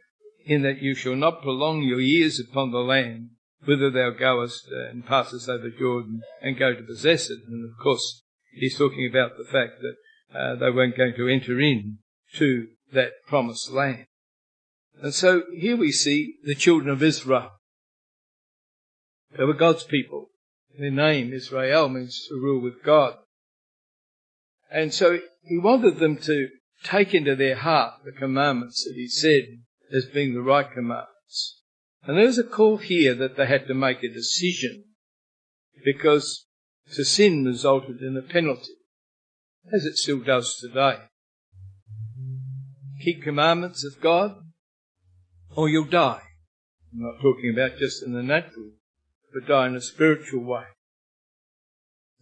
in 0.46 0.63
that 0.63 0.81
you 0.81 0.96
shall 0.96 1.15
not 1.15 1.41
prolong 1.41 1.84
your 1.84 2.01
years 2.01 2.39
upon 2.39 2.72
the 2.72 2.79
land, 2.79 3.31
whither 3.65 3.89
thou 3.89 4.12
goest 4.12 4.68
uh, 4.72 4.89
and 4.89 5.06
passest 5.06 5.48
over 5.50 5.70
Jordan 5.70 6.22
and 6.41 6.58
go 6.58 6.74
to 6.74 6.84
possess 6.84 7.30
it. 7.30 7.39
And 7.48 7.70
of 7.70 7.77
course, 7.82 8.24
he's 8.53 8.77
talking 8.77 9.08
about 9.10 9.38
the 9.38 9.46
fact 9.46 9.82
that 9.82 10.38
uh, 10.38 10.56
they 10.56 10.70
weren't 10.70 10.98
going 10.98 11.13
to 11.15 11.27
enter 11.27 11.60
in 11.60 12.00
to 12.36 12.68
that 12.94 13.12
promised 13.27 13.72
land. 13.72 14.06
And 15.01 15.13
so 15.13 15.44
here 15.53 15.77
we 15.77 15.91
see 15.91 16.36
the 16.44 16.56
children 16.56 16.89
of 16.89 17.03
Israel. 17.03 17.51
They 19.38 19.44
were 19.44 19.53
God's 19.53 19.84
people. 19.84 20.30
Their 20.77 20.91
name, 20.91 21.34
Israel, 21.34 21.89
means 21.89 22.27
to 22.30 22.36
rule 22.36 22.62
with 22.62 22.84
God. 22.84 23.15
And 24.70 24.94
so 24.94 25.20
he 25.44 25.58
wanted 25.58 26.00
them 26.00 26.18
to 26.18 26.50
take 26.84 27.13
into 27.13 27.36
their 27.36 27.56
heart 27.56 27.94
the 28.06 28.12
commandments 28.12 28.86
that 28.86 28.96
he 28.96 29.08
said 29.08 29.44
as 29.94 30.06
being 30.06 30.34
the 30.34 30.41
right 30.41 30.70
commandments. 30.72 31.61
And 32.03 32.17
there's 32.17 32.39
a 32.39 32.43
call 32.43 32.77
here 32.77 33.13
that 33.15 33.38
they 33.38 33.46
had 33.46 33.67
to 33.67 33.74
make 33.74 34.03
a 34.03 34.12
decision 34.12 34.86
because 35.86 36.48
to 36.96 37.05
sin 37.05 37.46
resulted 37.46 38.01
in 38.01 38.17
a 38.17 38.22
penalty, 38.22 38.74
as 39.74 39.86
it 39.86 39.98
still 39.98 40.20
does 40.20 40.58
today. 40.60 40.98
Keep 43.01 43.24
commandments 43.24 43.84
of 43.86 44.01
God 44.01 44.36
or 45.55 45.70
you'll 45.70 45.86
die. 45.86 46.22
I'm 46.93 47.01
not 47.01 47.22
talking 47.22 47.51
about 47.53 47.77
just 47.77 48.03
in 48.03 48.13
the 48.13 48.24
natural, 48.24 48.72
but 49.34 49.48
die 49.48 49.67
in 49.67 49.75
a 49.75 49.81
spiritual 49.81 50.43
way. 50.43 50.65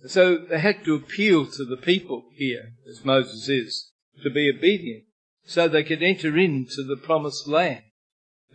So 0.05 0.37
they 0.37 0.59
had 0.59 0.85
to 0.85 0.95
appeal 0.95 1.45
to 1.45 1.65
the 1.65 1.77
people 1.77 2.25
here, 2.33 2.73
as 2.89 3.03
Moses 3.03 3.49
is, 3.49 3.91
to 4.23 4.29
be 4.29 4.51
obedient. 4.55 5.05
so 5.43 5.67
they 5.67 5.83
could 5.83 6.03
enter 6.03 6.37
into 6.37 6.83
the 6.83 6.95
promised 6.95 7.47
land 7.47 7.83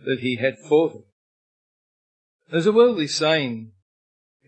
that 0.05 0.19
he 0.19 0.37
had 0.37 0.55
for 0.57 0.89
them. 0.89 1.03
There's 2.49 2.67
a 2.67 2.71
worldly 2.71 3.07
saying 3.07 3.71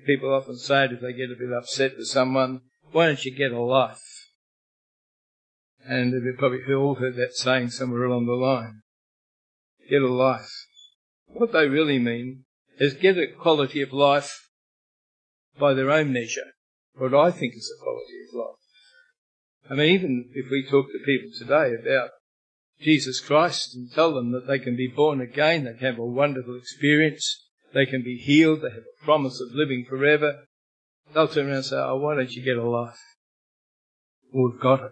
people 0.06 0.34
often 0.34 0.58
say 0.58 0.86
it 0.86 0.94
if 0.94 1.02
they 1.02 1.14
get 1.14 1.32
a 1.32 1.36
bit 1.38 1.52
upset 1.52 1.98
with 1.98 2.08
someone, 2.08 2.62
why 2.92 3.08
don't 3.08 3.26
you 3.26 3.36
get 3.36 3.52
a 3.52 3.60
life? 3.60 4.02
And 5.86 6.14
they've 6.14 6.38
probably 6.38 6.74
all 6.74 6.96
heard 6.96 7.16
that 7.16 7.34
saying 7.34 7.70
somewhere 7.72 8.04
along 8.04 8.26
the 8.26 8.34
line. 8.34 8.82
Get 9.90 10.02
a 10.02 10.08
life. 10.08 10.50
What 11.28 11.52
they 11.52 11.68
really 11.68 12.00
mean 12.00 12.46
is 12.80 12.94
get 12.94 13.18
a 13.18 13.28
quality 13.28 13.82
of 13.82 13.94
life 13.94 14.50
by 15.60 15.74
their 15.74 15.92
own 15.92 16.14
measure. 16.14 16.54
What 16.96 17.14
I 17.14 17.32
think 17.32 17.56
is 17.56 17.74
a 17.74 17.84
quality 17.84 18.14
of 18.28 18.36
life. 18.36 18.58
I 19.70 19.74
mean, 19.76 19.94
even 19.94 20.30
if 20.34 20.50
we 20.50 20.64
talk 20.64 20.88
to 20.88 21.00
people 21.06 21.32
today 21.38 21.74
about 21.74 22.12
Jesus 22.80 23.20
Christ 23.20 23.76
and 23.76 23.92
tell 23.92 24.14
them 24.14 24.32
that 24.32 24.48
they 24.48 24.60
can 24.60 24.76
be 24.76 24.88
born 24.88 25.20
again, 25.20 25.66
they 25.66 25.74
can 25.74 25.94
have 25.94 26.00
a 26.00 26.06
wonderful 26.06 26.56
experience, 26.58 27.47
they 27.78 27.86
can 27.86 28.02
be 28.02 28.18
healed, 28.18 28.62
they 28.62 28.70
have 28.70 28.80
a 28.80 29.06
promise 29.06 29.40
of 29.40 29.54
living 29.54 29.86
forever, 29.88 30.46
they'll 31.14 31.28
turn 31.28 31.46
around 31.46 31.58
and 31.58 31.66
say, 31.66 31.76
oh, 31.76 31.98
why 31.98 32.16
don't 32.16 32.32
you 32.32 32.42
get 32.42 32.58
a 32.58 32.68
life? 32.68 33.00
Well, 34.32 34.52
we've 34.52 34.60
got 34.60 34.82
it, 34.82 34.92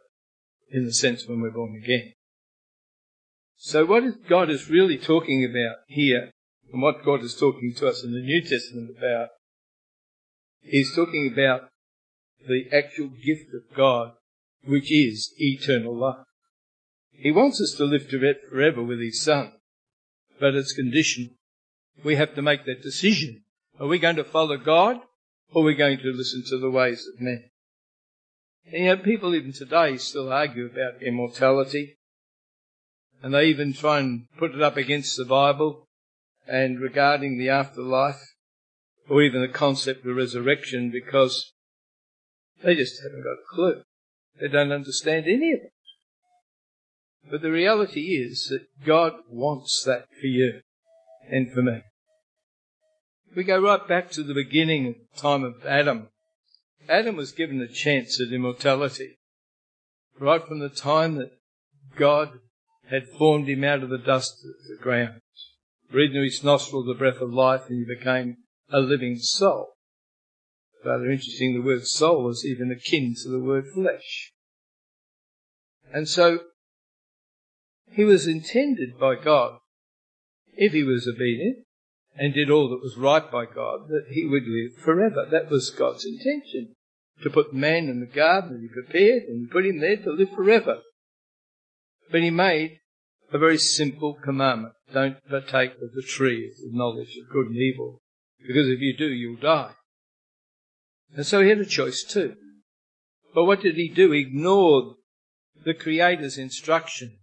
in 0.70 0.86
the 0.86 0.94
sense 0.94 1.28
when 1.28 1.42
we're 1.42 1.50
born 1.50 1.82
again. 1.84 2.14
So 3.58 3.86
what 3.86 4.04
is 4.04 4.18
God 4.30 4.52
is 4.52 4.70
really 4.70 5.00
talking 5.00 5.44
about 5.44 5.78
here, 5.88 6.30
and 6.72 6.80
what 6.80 7.04
God 7.04 7.24
is 7.24 7.36
talking 7.36 7.74
to 7.78 7.88
us 7.88 8.04
in 8.04 8.12
the 8.12 8.22
New 8.22 8.42
Testament 8.42 8.92
about, 8.96 9.30
He's 10.62 10.96
talking 10.96 11.32
about 11.34 11.70
the 12.48 12.66
actual 12.72 13.08
gift 13.08 13.50
of 13.56 13.76
God, 13.76 14.12
which 14.64 14.92
is 14.92 15.34
eternal 15.40 15.98
life. 15.98 16.26
He 17.14 17.32
wants 17.32 17.60
us 17.60 17.74
to 17.78 17.86
live 17.86 18.08
forever 18.08 18.84
with 18.84 19.00
His 19.00 19.24
Son, 19.24 19.54
but 20.40 20.54
it's 20.54 20.72
conditional. 20.72 21.32
We 22.04 22.16
have 22.16 22.36
to 22.36 22.42
make 22.42 22.66
that 22.66 22.84
decision. 22.84 23.44
Are 23.80 23.88
we 23.88 24.00
going 24.00 24.16
to 24.18 24.24
follow 24.24 24.58
God, 24.58 24.98
or 25.52 25.64
are 25.64 25.66
we 25.66 25.76
going 25.76 25.98
to 26.00 26.12
listen 26.12 26.44
to 26.48 26.58
the 26.58 26.70
ways 26.70 27.08
of 27.08 27.22
men? 27.22 27.50
And 28.72 28.84
you 28.84 28.86
know, 28.86 28.98
people 28.98 29.36
even 29.36 29.54
today 29.54 29.98
still 29.98 30.32
argue 30.32 30.66
about 30.66 31.02
immortality, 31.02 31.98
and 33.22 33.34
they 33.34 33.46
even 33.48 33.74
try 33.74 34.00
and 34.00 34.28
put 34.38 34.56
it 34.56 34.62
up 34.62 34.78
against 34.78 35.18
the 35.18 35.26
Bible 35.26 35.88
and 36.48 36.80
regarding 36.80 37.38
the 37.38 37.50
afterlife, 37.50 38.22
or 39.10 39.22
even 39.22 39.42
the 39.42 39.48
concept 39.48 40.06
of 40.06 40.16
resurrection, 40.16 40.90
because 40.92 41.54
they 42.64 42.76
just 42.76 43.02
haven't 43.04 43.24
got 43.24 43.34
a 43.34 43.56
clue. 43.56 43.82
They 44.40 44.48
don't 44.48 44.72
understand 44.72 45.26
any 45.26 45.54
of 45.54 45.60
it. 45.62 45.72
But 47.30 47.42
the 47.42 47.52
reality 47.52 48.18
is 48.18 48.48
that 48.50 48.86
God 48.86 49.14
wants 49.30 49.84
that 49.84 50.08
for 50.20 50.28
you 50.28 50.62
and 51.30 51.52
for 51.52 51.62
me. 51.62 51.82
We 53.36 53.44
go 53.44 53.62
right 53.62 53.86
back 53.88 54.12
to 54.12 54.24
the 54.24 54.34
beginning 54.34 54.88
of 54.88 54.96
the 54.96 55.22
time 55.22 55.44
of 55.44 55.66
Adam. 55.66 56.10
Adam 56.88 57.16
was 57.16 57.32
given 57.32 57.62
a 57.62 57.68
chance 57.68 58.22
at 58.22 58.34
immortality. 58.34 59.18
Right 60.20 60.46
from 60.46 60.60
the 60.60 60.70
time 60.70 61.16
that 61.16 61.32
God 61.98 62.40
had 62.90 63.08
formed 63.08 63.50
him 63.50 63.64
out 63.64 63.84
of 63.84 63.90
the 63.90 63.98
dust 63.98 64.34
of 64.46 64.78
the 64.78 64.82
ground. 64.82 65.22
Breathed 65.92 66.16
into 66.16 66.24
his 66.24 66.44
nostril 66.44 66.86
the 66.86 66.94
breath 66.94 67.22
of 67.22 67.34
life 67.34 67.64
and 67.68 67.80
he 67.80 67.96
became 67.96 68.38
a 68.70 68.80
living 68.80 69.18
soul. 69.18 69.74
Rather 70.86 71.10
interesting, 71.10 71.54
the 71.54 71.66
word 71.66 71.86
soul 71.86 72.30
is 72.30 72.46
even 72.46 72.72
akin 72.72 73.16
to 73.24 73.30
the 73.30 73.40
word 73.40 73.66
flesh. 73.74 74.32
And 75.92 76.08
so 76.08 76.40
he 77.92 78.04
was 78.04 78.28
intended 78.28 79.00
by 79.00 79.16
God, 79.16 79.58
if 80.58 80.74
he 80.74 80.84
was 80.84 81.08
obedient 81.08 81.66
and 82.18 82.34
did 82.34 82.50
all 82.50 82.70
that 82.70 82.82
was 82.82 82.98
right 82.98 83.30
by 83.32 83.46
God, 83.46 83.88
that 83.90 84.06
he 84.10 84.26
would 84.26 84.48
live 84.48 84.76
forever. 84.84 85.28
That 85.30 85.50
was 85.50 85.70
God's 85.70 86.06
intention. 86.06 86.74
To 87.24 87.30
put 87.30 87.54
man 87.54 87.88
in 87.88 88.02
the 88.02 88.06
garden 88.06 88.54
that 88.54 88.62
he 88.62 88.68
prepared 88.68 89.24
and 89.24 89.50
put 89.50 89.66
him 89.66 89.80
there 89.80 89.98
to 89.98 90.12
live 90.12 90.32
forever. 90.32 90.82
But 92.12 92.22
he 92.22 92.30
made 92.30 92.80
a 93.32 93.38
very 93.38 93.58
simple 93.58 94.14
commandment. 94.14 94.74
Don't 94.94 95.18
partake 95.30 95.74
of 95.82 95.94
the 95.94 96.04
tree 96.08 96.48
of 96.48 96.58
the 96.58 96.78
knowledge 96.78 97.18
of 97.18 97.32
good 97.32 97.48
and 97.48 97.58
evil, 97.58 98.02
because 98.46 98.68
if 98.68 98.80
you 98.80 98.96
do, 98.96 99.08
you'll 99.08 99.38
die. 99.38 99.72
And 101.16 101.26
so 101.26 101.42
he 101.42 101.50
had 101.50 101.60
a 101.60 101.66
choice 101.66 102.04
too. 102.04 102.36
But 103.34 103.46
what 103.46 103.62
did 103.62 103.76
he 103.76 103.90
do? 103.90 104.12
He 104.12 104.22
ignored 104.22 104.96
the 105.64 105.74
Creator's 105.74 106.38
instruction 106.38 107.18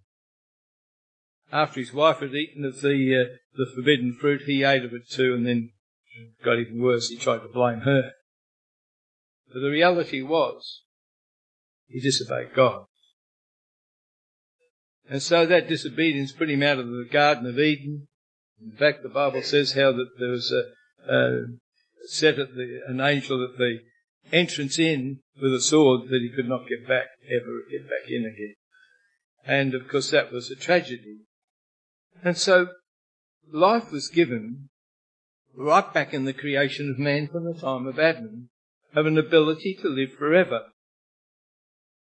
after 1.52 1.80
his 1.80 1.92
wife 1.92 2.20
had 2.20 2.34
eaten 2.34 2.64
of 2.64 2.80
the, 2.80 3.14
uh, 3.14 3.36
the 3.54 3.70
forbidden 3.74 4.16
fruit, 4.18 4.42
he 4.46 4.64
ate 4.64 4.84
of 4.84 4.94
it 4.94 5.08
too, 5.08 5.34
and 5.34 5.46
then 5.46 5.70
got 6.42 6.58
even 6.58 6.82
worse. 6.82 7.08
He 7.08 7.16
tried 7.16 7.42
to 7.42 7.48
blame 7.48 7.80
her. 7.80 8.12
But 9.52 9.60
the 9.60 9.70
reality 9.70 10.22
was, 10.22 10.82
he 11.86 12.00
disobeyed 12.00 12.54
God. 12.54 12.86
And 15.08 15.22
so 15.22 15.44
that 15.44 15.68
disobedience 15.68 16.32
put 16.32 16.48
him 16.48 16.62
out 16.62 16.78
of 16.78 16.86
the 16.86 17.06
Garden 17.10 17.46
of 17.46 17.58
Eden. 17.58 18.08
In 18.62 18.72
fact, 18.72 19.02
the 19.02 19.10
Bible 19.10 19.42
says 19.42 19.72
how 19.72 19.92
that 19.92 20.08
there 20.18 20.30
was 20.30 20.50
a, 20.50 21.44
set 22.06 22.38
at 22.38 22.54
the, 22.54 22.80
an 22.86 23.00
angel 23.00 23.44
at 23.44 23.58
the 23.58 23.78
entrance 24.32 24.78
in 24.78 25.20
with 25.40 25.52
a 25.52 25.60
sword 25.60 26.08
that 26.08 26.20
he 26.22 26.34
could 26.34 26.48
not 26.48 26.68
get 26.68 26.88
back, 26.88 27.06
ever 27.28 27.62
get 27.70 27.82
back 27.82 28.08
in 28.08 28.24
again. 28.24 28.54
And 29.44 29.74
of 29.74 29.88
course 29.88 30.10
that 30.10 30.32
was 30.32 30.50
a 30.50 30.56
tragedy. 30.56 31.26
And 32.22 32.38
so 32.38 32.68
life 33.50 33.90
was 33.90 34.08
given 34.08 34.68
right 35.54 35.92
back 35.92 36.14
in 36.14 36.24
the 36.24 36.32
creation 36.32 36.90
of 36.90 36.98
man 36.98 37.28
from 37.28 37.44
the 37.44 37.58
time 37.58 37.86
of 37.86 37.98
Adam 37.98 38.48
of 38.94 39.06
an 39.06 39.18
ability 39.18 39.78
to 39.82 39.88
live 39.88 40.12
forever. 40.12 40.66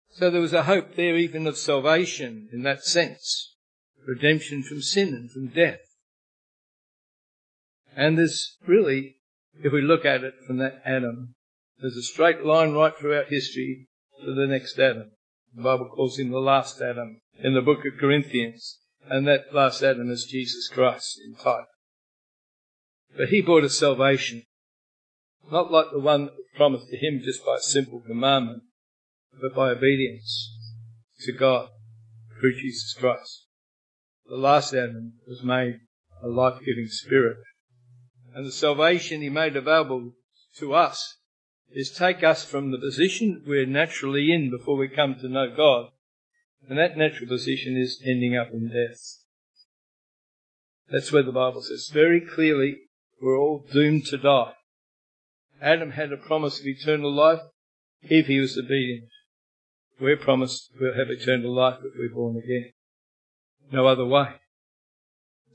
So 0.09 0.29
there 0.29 0.41
was 0.41 0.53
a 0.53 0.63
hope 0.63 0.95
there 0.95 1.17
even 1.17 1.47
of 1.47 1.57
salvation 1.57 2.49
in 2.51 2.63
that 2.63 2.83
sense, 2.83 3.55
redemption 4.07 4.63
from 4.63 4.81
sin 4.81 5.09
and 5.09 5.31
from 5.31 5.47
death. 5.47 5.79
And 7.95 8.17
there's 8.17 8.57
really, 8.67 9.17
if 9.63 9.71
we 9.71 9.81
look 9.81 10.05
at 10.05 10.23
it 10.23 10.33
from 10.45 10.57
that 10.57 10.81
Adam, 10.85 11.35
there's 11.79 11.97
a 11.97 12.03
straight 12.03 12.43
line 12.43 12.73
right 12.73 12.93
throughout 12.95 13.27
history 13.29 13.87
to 14.23 14.33
the 14.33 14.47
next 14.47 14.77
Adam. 14.79 15.11
The 15.55 15.63
Bible 15.63 15.89
calls 15.89 16.17
him 16.17 16.29
the 16.29 16.39
last 16.39 16.81
Adam 16.81 17.21
in 17.39 17.53
the 17.53 17.61
book 17.61 17.79
of 17.79 17.99
Corinthians. 17.99 18.79
And 19.09 19.27
that 19.27 19.53
last 19.53 19.83
Adam 19.83 20.09
is 20.09 20.25
Jesus 20.25 20.69
Christ 20.69 21.19
in 21.25 21.35
type. 21.35 21.65
But 23.15 23.29
he 23.29 23.41
brought 23.41 23.63
us 23.63 23.77
salvation, 23.77 24.43
not 25.51 25.71
like 25.71 25.87
the 25.91 25.99
one 25.99 26.25
that 26.25 26.35
was 26.35 26.45
promised 26.55 26.87
to 26.89 26.97
him 26.97 27.21
just 27.23 27.45
by 27.45 27.57
simple 27.59 28.01
commandment, 28.01 28.63
but 29.41 29.53
by 29.53 29.69
obedience 29.69 30.51
to 31.21 31.33
God 31.33 31.69
through 32.39 32.55
Jesus 32.59 32.95
Christ. 32.97 33.45
The 34.25 34.35
last 34.35 34.73
Adam 34.73 35.13
was 35.27 35.43
made 35.43 35.79
a 36.23 36.27
life-giving 36.27 36.87
spirit. 36.87 37.37
And 38.33 38.45
the 38.45 38.51
salvation 38.51 39.21
he 39.21 39.29
made 39.29 39.55
available 39.55 40.13
to 40.57 40.73
us 40.73 41.17
is 41.71 41.91
take 41.91 42.23
us 42.23 42.45
from 42.45 42.71
the 42.71 42.77
position 42.77 43.43
we're 43.45 43.65
naturally 43.65 44.31
in 44.31 44.49
before 44.49 44.77
we 44.77 44.87
come 44.87 45.15
to 45.15 45.27
know 45.27 45.53
God 45.55 45.89
and 46.69 46.77
that 46.77 46.97
natural 46.97 47.27
position 47.27 47.77
is 47.77 48.01
ending 48.05 48.35
up 48.35 48.51
in 48.51 48.67
death. 48.67 49.19
That's 50.89 51.11
where 51.11 51.23
the 51.23 51.31
Bible 51.31 51.61
says 51.61 51.89
very 51.91 52.21
clearly 52.21 52.77
we're 53.21 53.37
all 53.37 53.65
doomed 53.71 54.05
to 54.07 54.17
die. 54.17 54.53
Adam 55.61 55.91
had 55.91 56.11
a 56.11 56.17
promise 56.17 56.59
of 56.59 56.67
eternal 56.67 57.13
life 57.13 57.39
if 58.01 58.27
he 58.27 58.39
was 58.39 58.57
obedient. 58.57 59.09
We're 59.99 60.17
promised 60.17 60.71
we'll 60.79 60.95
have 60.95 61.09
eternal 61.09 61.53
life 61.53 61.79
if 61.83 61.93
we're 61.97 62.13
born 62.13 62.37
again. 62.37 62.73
No 63.71 63.87
other 63.87 64.05
way. 64.05 64.27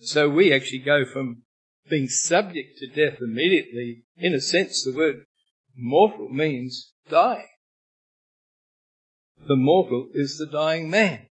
So 0.00 0.28
we 0.28 0.52
actually 0.52 0.78
go 0.78 1.04
from 1.04 1.42
being 1.90 2.08
subject 2.08 2.78
to 2.78 2.86
death 2.86 3.18
immediately. 3.20 4.04
In 4.16 4.34
a 4.34 4.40
sense, 4.40 4.84
the 4.84 4.96
word 4.96 5.24
mortal 5.76 6.28
means 6.28 6.92
dying 7.10 7.48
the 9.46 9.56
mortal 9.56 10.08
is 10.14 10.36
the 10.38 10.46
dying 10.46 10.90
man. 10.90 11.26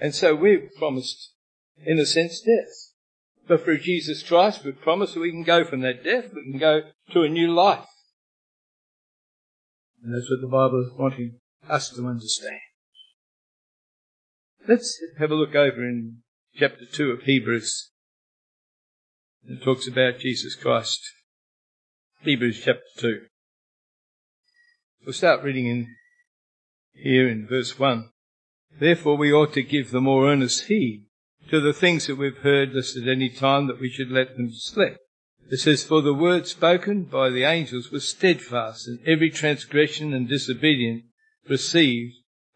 And 0.00 0.14
so 0.14 0.34
we're 0.34 0.68
promised, 0.78 1.32
in 1.84 1.98
a 1.98 2.06
sense, 2.06 2.40
death. 2.40 2.92
But 3.46 3.64
through 3.64 3.80
Jesus 3.80 4.22
Christ, 4.22 4.64
we're 4.64 4.72
promised 4.72 5.16
we 5.16 5.30
can 5.30 5.42
go 5.42 5.64
from 5.64 5.80
that 5.80 6.04
death, 6.04 6.32
we 6.34 6.50
can 6.50 6.58
go 6.58 6.82
to 7.12 7.22
a 7.22 7.28
new 7.28 7.52
life. 7.52 7.86
And 10.02 10.14
that's 10.14 10.30
what 10.30 10.40
the 10.40 10.48
Bible 10.48 10.82
is 10.82 10.98
wanting 10.98 11.38
us 11.68 11.90
to 11.90 12.06
understand. 12.06 12.60
Let's 14.68 15.00
have 15.18 15.30
a 15.30 15.34
look 15.34 15.54
over 15.54 15.84
in 15.84 16.18
chapter 16.54 16.84
2 16.90 17.10
of 17.10 17.22
Hebrews. 17.22 17.90
It 19.44 19.62
talks 19.62 19.88
about 19.88 20.20
Jesus 20.20 20.54
Christ. 20.54 21.00
Hebrews 22.20 22.62
chapter 22.64 22.82
2. 22.98 23.20
We'll 25.04 25.12
start 25.12 25.42
reading 25.42 25.66
in 25.66 25.88
here 26.94 27.28
in 27.28 27.46
verse 27.46 27.78
1. 27.78 28.08
Therefore 28.78 29.16
we 29.16 29.32
ought 29.32 29.52
to 29.54 29.62
give 29.62 29.90
the 29.90 30.00
more 30.00 30.28
earnest 30.28 30.66
heed 30.66 31.06
to 31.50 31.60
the 31.60 31.72
things 31.72 32.06
that 32.06 32.16
we've 32.16 32.38
heard, 32.38 32.72
lest 32.72 32.96
at 32.96 33.08
any 33.08 33.28
time 33.28 33.66
that 33.66 33.80
we 33.80 33.90
should 33.90 34.10
let 34.10 34.36
them 34.36 34.50
slip. 34.52 34.98
It 35.50 35.58
says, 35.58 35.84
For 35.84 36.00
the 36.00 36.14
word 36.14 36.46
spoken 36.46 37.04
by 37.04 37.30
the 37.30 37.44
angels 37.44 37.90
was 37.90 38.08
steadfast, 38.08 38.86
and 38.86 39.00
every 39.06 39.30
transgression 39.30 40.14
and 40.14 40.28
disobedience 40.28 41.04
received 41.48 42.14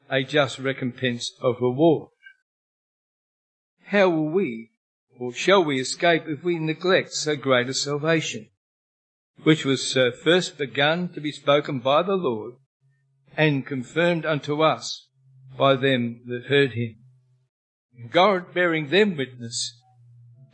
a 0.09 0.23
just 0.23 0.59
recompense 0.59 1.33
of 1.41 1.61
reward. 1.61 2.09
How 3.87 4.09
will 4.09 4.31
we, 4.31 4.71
or 5.19 5.33
shall 5.33 5.65
we 5.65 5.81
escape 5.81 6.25
if 6.27 6.43
we 6.43 6.59
neglect 6.59 7.13
so 7.13 7.37
great 7.37 7.69
a 7.69 7.75
salvation, 7.75 8.49
which 9.43 9.65
was 9.65 9.97
uh, 9.97 10.11
first 10.25 10.57
begun 10.57 11.09
to 11.11 11.21
be 11.21 11.33
spoken 11.33 11.81
by 11.81 12.03
the 12.03 12.17
Lord 12.17 12.55
and 13.37 13.67
confirmed 13.67 14.25
unto 14.25 14.63
us 14.63 15.09
by 15.57 15.77
them 15.77 16.23
that 16.27 16.47
heard 16.47 16.73
him? 16.73 16.97
God 18.11 18.53
bearing 18.53 18.91
them 18.91 19.17
witness, 19.17 19.81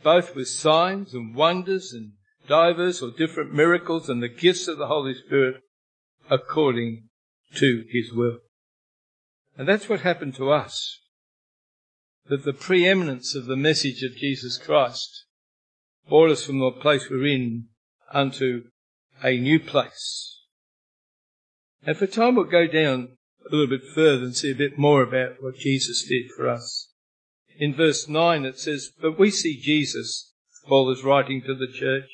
both 0.03 0.35
with 0.35 0.47
signs 0.47 1.13
and 1.13 1.35
wonders 1.35 1.93
and 1.93 2.13
divers 2.47 3.01
or 3.01 3.11
different 3.11 3.53
miracles 3.53 4.09
and 4.09 4.21
the 4.21 4.29
gifts 4.29 4.67
of 4.67 4.77
the 4.77 4.87
Holy 4.87 5.13
Spirit 5.13 5.61
according 6.29 7.09
to 7.55 7.85
his 7.89 8.13
will. 8.13 8.39
And 9.57 9.67
that's 9.67 9.87
what 9.87 10.01
happened 10.01 10.35
to 10.35 10.51
us. 10.51 10.99
That 12.27 12.45
the 12.45 12.53
preeminence 12.53 13.35
of 13.35 13.45
the 13.45 13.57
message 13.57 14.01
of 14.03 14.15
Jesus 14.15 14.57
Christ 14.57 15.25
brought 16.07 16.31
us 16.31 16.43
from 16.43 16.59
the 16.59 16.71
place 16.71 17.09
we're 17.09 17.27
in 17.27 17.67
unto 18.11 18.63
a 19.23 19.37
new 19.37 19.59
place. 19.59 20.32
And 21.85 21.97
for 21.97 22.07
time 22.07 22.35
we'll 22.35 22.45
go 22.45 22.67
down 22.67 23.17
a 23.45 23.53
little 23.53 23.67
bit 23.67 23.83
further 23.93 24.23
and 24.23 24.35
see 24.35 24.51
a 24.51 24.55
bit 24.55 24.77
more 24.77 25.03
about 25.03 25.41
what 25.41 25.57
Jesus 25.57 26.05
did 26.07 26.31
for 26.35 26.47
us. 26.47 26.89
In 27.57 27.73
verse 27.73 28.07
9 28.07 28.45
it 28.45 28.57
says, 28.57 28.91
But 29.01 29.19
we 29.19 29.29
see 29.29 29.59
Jesus, 29.59 30.33
Paul 30.67 30.91
is 30.91 31.03
writing 31.03 31.41
to 31.41 31.53
the 31.53 31.71
church, 31.71 32.09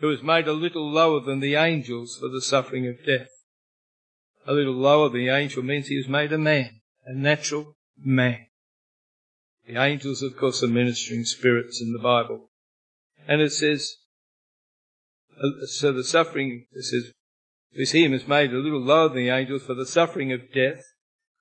who 0.00 0.08
was 0.08 0.22
made 0.22 0.48
a 0.48 0.52
little 0.52 0.90
lower 0.90 1.20
than 1.20 1.40
the 1.40 1.54
angels 1.54 2.18
for 2.18 2.28
the 2.28 2.40
suffering 2.40 2.86
of 2.86 3.04
death. 3.06 3.28
A 4.46 4.52
little 4.52 4.74
lower 4.74 5.08
than 5.08 5.20
the 5.20 5.28
angel 5.28 5.62
means 5.62 5.86
he 5.86 5.96
was 5.96 6.08
made 6.08 6.32
a 6.32 6.38
man, 6.38 6.80
a 7.04 7.14
natural 7.14 7.76
man. 7.98 8.46
The 9.66 9.80
angels, 9.80 10.22
of 10.22 10.36
course, 10.36 10.62
are 10.62 10.68
ministering 10.68 11.24
spirits 11.24 11.80
in 11.80 11.92
the 11.92 11.98
Bible. 11.98 12.50
And 13.26 13.40
it 13.40 13.52
says, 13.52 13.96
uh, 15.42 15.66
so 15.66 15.92
the 15.92 16.04
suffering, 16.04 16.66
it 16.72 16.84
says, 16.84 17.12
this 17.76 17.92
him 17.92 18.12
is 18.12 18.28
made 18.28 18.52
a 18.52 18.58
little 18.58 18.80
lower 18.80 19.08
than 19.08 19.18
the 19.18 19.30
angels 19.30 19.62
for 19.62 19.74
the 19.74 19.86
suffering 19.86 20.32
of 20.32 20.52
death, 20.52 20.82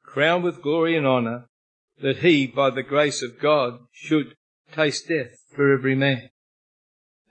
crowned 0.03 0.43
with 0.43 0.61
glory 0.61 0.97
and 0.97 1.05
honour, 1.05 1.47
that 2.01 2.17
he, 2.17 2.47
by 2.47 2.69
the 2.69 2.83
grace 2.83 3.21
of 3.21 3.39
God, 3.39 3.79
should 3.91 4.35
taste 4.71 5.07
death 5.07 5.35
for 5.55 5.71
every 5.71 5.95
man. 5.95 6.29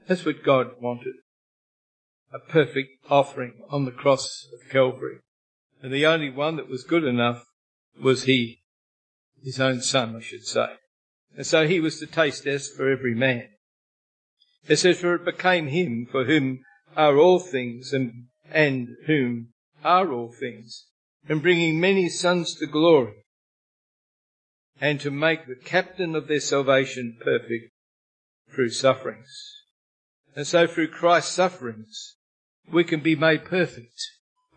That's 0.06 0.24
what 0.24 0.44
God 0.44 0.80
wanted. 0.80 1.14
A 2.32 2.38
perfect 2.38 2.90
offering 3.10 3.54
on 3.70 3.84
the 3.84 3.90
cross 3.90 4.48
of 4.52 4.70
Calvary. 4.70 5.18
And 5.82 5.92
the 5.92 6.06
only 6.06 6.30
one 6.30 6.56
that 6.56 6.68
was 6.68 6.84
good 6.84 7.04
enough 7.04 7.44
was 8.00 8.24
he, 8.24 8.62
his 9.42 9.60
own 9.60 9.80
son, 9.80 10.16
I 10.16 10.20
should 10.20 10.44
say. 10.44 10.74
And 11.36 11.46
so 11.46 11.66
he 11.66 11.80
was 11.80 11.98
to 11.98 12.06
taste 12.06 12.44
death 12.44 12.68
for 12.76 12.90
every 12.90 13.14
man. 13.14 13.48
It 14.68 14.76
says, 14.76 15.00
For 15.00 15.14
it 15.14 15.24
became 15.24 15.66
him 15.66 16.06
for 16.10 16.24
whom 16.24 16.60
are 16.96 17.16
all 17.18 17.40
things 17.40 17.92
and, 17.92 18.26
and 18.52 18.96
whom 19.06 19.48
are 19.84 20.12
all 20.12 20.30
things, 20.30 20.86
and 21.28 21.42
bringing 21.42 21.80
many 21.80 22.08
sons 22.08 22.54
to 22.56 22.66
glory, 22.66 23.24
and 24.80 25.00
to 25.00 25.10
make 25.10 25.46
the 25.46 25.56
captain 25.56 26.14
of 26.14 26.28
their 26.28 26.40
salvation 26.40 27.16
perfect 27.20 27.70
through 28.50 28.70
sufferings. 28.70 29.62
And 30.34 30.46
so 30.46 30.66
through 30.66 30.88
Christ's 30.88 31.32
sufferings, 31.32 32.16
we 32.70 32.84
can 32.84 33.00
be 33.00 33.16
made 33.16 33.44
perfect 33.44 34.00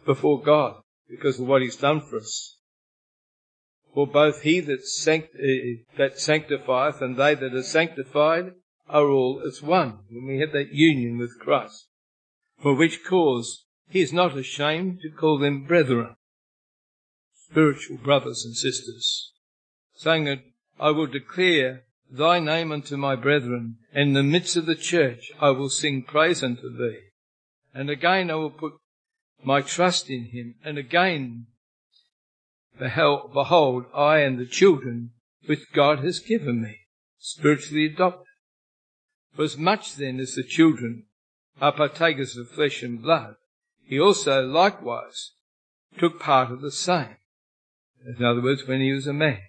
before 0.06 0.42
God 0.42 0.82
because 1.10 1.40
of 1.40 1.48
what 1.48 1.62
he's 1.62 1.76
done 1.76 2.02
for 2.02 2.18
us. 2.18 2.58
For 3.94 4.06
both 4.06 4.42
he 4.42 4.60
that, 4.62 4.86
sanct- 4.86 5.36
uh, 5.36 5.82
that 5.98 6.20
sanctifieth 6.20 7.02
and 7.02 7.18
they 7.18 7.36
that 7.36 7.54
are 7.54 7.64
sanctified 7.64 8.52
are 8.88 9.08
all 9.08 9.42
as 9.46 9.62
one 9.62 10.00
when 10.10 10.28
we 10.28 10.40
have 10.40 10.52
that 10.52 10.74
union 10.74 11.18
with 11.18 11.40
Christ. 11.40 11.88
For 12.62 12.76
which 12.76 13.04
cause 13.04 13.66
he 13.90 14.02
is 14.02 14.12
not 14.12 14.38
ashamed 14.38 15.00
to 15.02 15.10
call 15.10 15.38
them 15.38 15.66
brethren, 15.66 16.16
spiritual 17.34 17.98
brothers 17.98 18.44
and 18.46 18.56
sisters, 18.56 19.32
saying 19.94 20.26
that 20.26 20.44
I 20.80 20.92
will 20.92 21.08
declare 21.08 21.84
thy 22.10 22.40
name 22.40 22.72
unto 22.72 22.98
my 22.98 23.16
brethren, 23.16 23.78
and 23.94 24.10
in 24.10 24.14
the 24.14 24.24
midst 24.24 24.56
of 24.58 24.66
the 24.66 24.76
church 24.76 25.32
I 25.40 25.50
will 25.50 25.70
sing 25.70 26.04
praise 26.04 26.44
unto 26.44 26.70
thee. 26.76 27.00
And 27.74 27.90
again 27.90 28.30
I 28.30 28.36
will 28.36 28.52
put 28.52 28.74
my 29.44 29.62
trust 29.62 30.10
in 30.10 30.26
him, 30.26 30.56
and 30.64 30.78
again 30.78 31.48
behold, 32.78 33.86
I 33.94 34.20
and 34.20 34.40
the 34.40 34.46
children 34.46 35.12
which 35.46 35.72
God 35.74 36.00
has 36.00 36.20
given 36.20 36.62
me, 36.62 36.80
spiritually 37.18 37.86
adopted. 37.86 38.26
For 39.36 39.44
as 39.44 39.58
much 39.58 39.96
then 39.96 40.20
as 40.20 40.36
the 40.36 40.44
children 40.44 41.06
are 41.62 41.72
partakers 41.72 42.36
of 42.36 42.50
flesh 42.50 42.84
and 42.84 43.02
blood, 43.02 43.36
he 43.86 44.00
also 44.00 44.46
likewise 44.46 45.32
took 45.98 46.20
part 46.20 46.52
of 46.52 46.62
the 46.62 46.72
same. 46.72 47.18
In 48.06 48.24
other 48.24 48.42
words, 48.42 48.68
when 48.68 48.82
he 48.82 48.92
was 48.92 49.08
a 49.08 49.14
man 49.14 49.42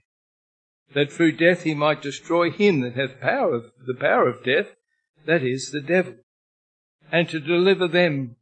that 0.95 1.13
through 1.13 1.33
death 1.33 1.65
he 1.65 1.75
might 1.75 2.03
destroy 2.03 2.51
him 2.51 2.81
that 2.81 2.95
hath 2.95 3.21
power 3.21 3.55
of 3.55 3.65
the 3.87 3.95
power 3.95 4.29
of 4.29 4.45
death, 4.45 4.69
that 5.27 5.43
is, 5.43 5.71
the 5.71 5.81
devil, 5.81 6.15
and 7.11 7.29
to 7.29 7.41
deliver 7.41 7.89
them 7.89 8.37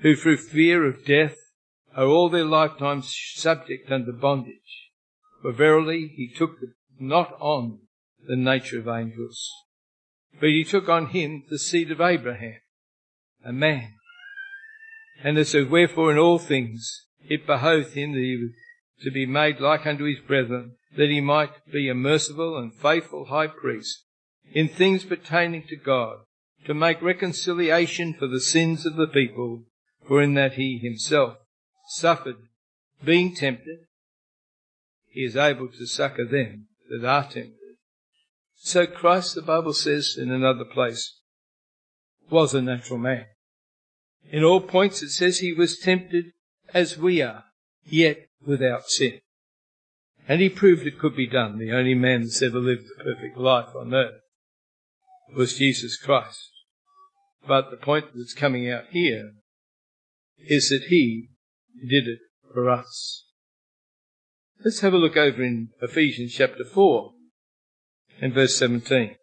who 0.00 0.16
through 0.16 0.36
fear 0.36 0.86
of 0.86 1.04
death 1.04 1.36
are 1.94 2.06
all 2.06 2.28
their 2.28 2.44
lifetimes 2.44 3.14
subject 3.34 3.90
under 3.90 4.12
bondage. 4.12 4.90
For 5.42 5.52
verily 5.52 6.08
he 6.08 6.32
took 6.32 6.56
not 6.98 7.36
on 7.40 7.80
the 8.26 8.36
nature 8.36 8.78
of 8.78 8.88
angels, 8.88 9.50
but 10.38 10.50
he 10.50 10.64
took 10.64 10.88
on 10.88 11.06
him 11.08 11.44
the 11.48 11.58
seed 11.58 11.90
of 11.90 12.00
Abraham, 12.00 12.60
a 13.44 13.52
man. 13.52 13.94
And 15.22 15.38
it 15.38 15.46
says, 15.46 15.66
Wherefore 15.66 16.12
in 16.12 16.18
all 16.18 16.38
things 16.38 17.06
it 17.28 17.46
behoved 17.46 17.94
him 17.94 18.12
that 18.12 18.20
he 18.20 18.50
to 19.02 19.10
be 19.10 19.26
made 19.26 19.60
like 19.60 19.86
unto 19.86 20.04
his 20.04 20.20
brethren, 20.20 20.76
that 20.96 21.08
he 21.08 21.20
might 21.20 21.50
be 21.70 21.88
a 21.88 21.94
merciful 21.94 22.58
and 22.58 22.74
faithful 22.74 23.26
high 23.26 23.46
priest 23.46 24.04
in 24.52 24.68
things 24.68 25.04
pertaining 25.04 25.64
to 25.68 25.76
God, 25.76 26.18
to 26.66 26.74
make 26.74 27.00
reconciliation 27.00 28.14
for 28.14 28.26
the 28.26 28.40
sins 28.40 28.84
of 28.84 28.96
the 28.96 29.06
people, 29.06 29.64
for 30.06 30.20
in 30.20 30.34
that 30.34 30.54
he 30.54 30.78
himself 30.78 31.36
suffered, 31.88 32.36
being 33.04 33.34
tempted, 33.34 33.78
he 35.08 35.20
is 35.20 35.36
able 35.36 35.68
to 35.68 35.86
succor 35.86 36.24
them 36.24 36.66
that 36.88 37.06
are 37.06 37.22
tempted. 37.24 37.54
So 38.56 38.86
Christ, 38.86 39.34
the 39.34 39.42
Bible 39.42 39.72
says 39.72 40.16
in 40.18 40.30
another 40.30 40.64
place, 40.64 41.20
was 42.28 42.54
a 42.54 42.60
natural 42.60 42.98
man. 42.98 43.26
In 44.30 44.44
all 44.44 44.60
points 44.60 45.02
it 45.02 45.10
says 45.10 45.38
he 45.38 45.52
was 45.52 45.78
tempted 45.78 46.32
as 46.72 46.96
we 46.96 47.20
are, 47.20 47.44
yet 47.84 48.28
without 48.46 48.88
sin. 48.88 49.20
And 50.28 50.40
he 50.40 50.48
proved 50.48 50.86
it 50.86 50.98
could 50.98 51.16
be 51.16 51.26
done. 51.26 51.58
The 51.58 51.72
only 51.72 51.94
man 51.94 52.22
that's 52.22 52.40
ever 52.40 52.60
lived 52.60 52.86
a 53.00 53.02
perfect 53.02 53.36
life 53.36 53.74
on 53.74 53.92
earth 53.92 54.20
was 55.36 55.58
Jesus 55.58 55.96
Christ. 55.96 56.50
But 57.46 57.70
the 57.70 57.76
point 57.76 58.06
that's 58.14 58.34
coming 58.34 58.70
out 58.70 58.84
here 58.90 59.32
is 60.38 60.68
that 60.68 60.86
he 60.88 61.30
did 61.88 62.06
it 62.06 62.20
for 62.52 62.70
us. 62.70 63.26
Let's 64.64 64.80
have 64.80 64.92
a 64.92 64.98
look 64.98 65.16
over 65.16 65.42
in 65.42 65.70
Ephesians 65.80 66.34
chapter 66.34 66.64
4 66.64 67.12
and 68.20 68.34
verse 68.34 68.56
17. 68.56 69.16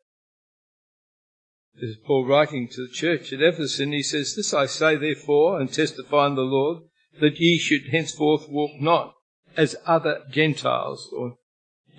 This 1.80 1.92
is 1.92 1.98
Paul 1.98 2.26
writing 2.26 2.68
to 2.70 2.88
the 2.88 2.92
church 2.92 3.32
at 3.32 3.42
Ephesus, 3.42 3.80
and 3.80 3.94
he 3.94 4.02
says, 4.02 4.36
This 4.36 4.52
I 4.52 4.66
say 4.66 4.96
therefore, 4.96 5.60
and 5.60 5.72
testify 5.72 6.26
in 6.26 6.34
the 6.34 6.42
Lord, 6.42 6.84
that 7.20 7.40
ye 7.40 7.60
should 7.60 7.90
henceforth 7.92 8.50
walk 8.50 8.72
not 8.80 9.14
as 9.56 9.76
other 9.86 10.24
Gentiles, 10.32 11.08
or 11.16 11.36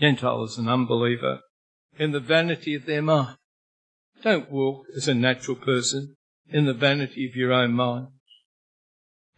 Gentiles 0.00 0.58
an 0.58 0.68
unbeliever, 0.68 1.42
in 1.96 2.10
the 2.10 2.18
vanity 2.18 2.74
of 2.74 2.86
their 2.86 3.02
mind. 3.02 3.36
Don't 4.22 4.50
walk 4.50 4.86
as 4.96 5.06
a 5.06 5.14
natural 5.14 5.56
person 5.56 6.16
in 6.50 6.64
the 6.64 6.74
vanity 6.74 7.28
of 7.28 7.36
your 7.36 7.52
own 7.52 7.72
mind. 7.72 8.08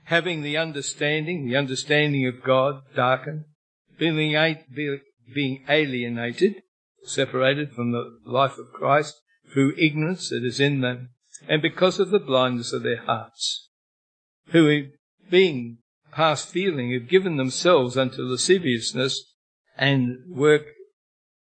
Having 0.05 0.41
the 0.41 0.57
understanding, 0.57 1.47
the 1.47 1.57
understanding 1.57 2.27
of 2.27 2.43
God 2.43 2.81
darkened, 2.97 3.45
being, 3.99 4.57
being 5.35 5.65
alienated, 5.69 6.63
separated 7.05 7.73
from 7.73 7.93
the 7.93 8.19
life 8.25 8.57
of 8.57 8.73
Christ 8.73 9.21
through 9.53 9.75
ignorance 9.77 10.31
that 10.31 10.45
is 10.45 10.61
in 10.61 10.81
them, 10.81 11.11
and 11.49 11.63
because 11.63 11.99
of 11.99 12.11
the 12.11 12.19
blindness 12.19 12.73
of 12.73 12.83
their 12.83 13.03
hearts, 13.03 13.69
who 14.49 14.89
being 15.31 15.79
past 16.13 16.49
feeling 16.49 16.93
have 16.93 17.09
given 17.09 17.37
themselves 17.37 17.97
unto 17.97 18.23
lasciviousness 18.23 19.35
and 19.77 20.19
work 20.29 20.67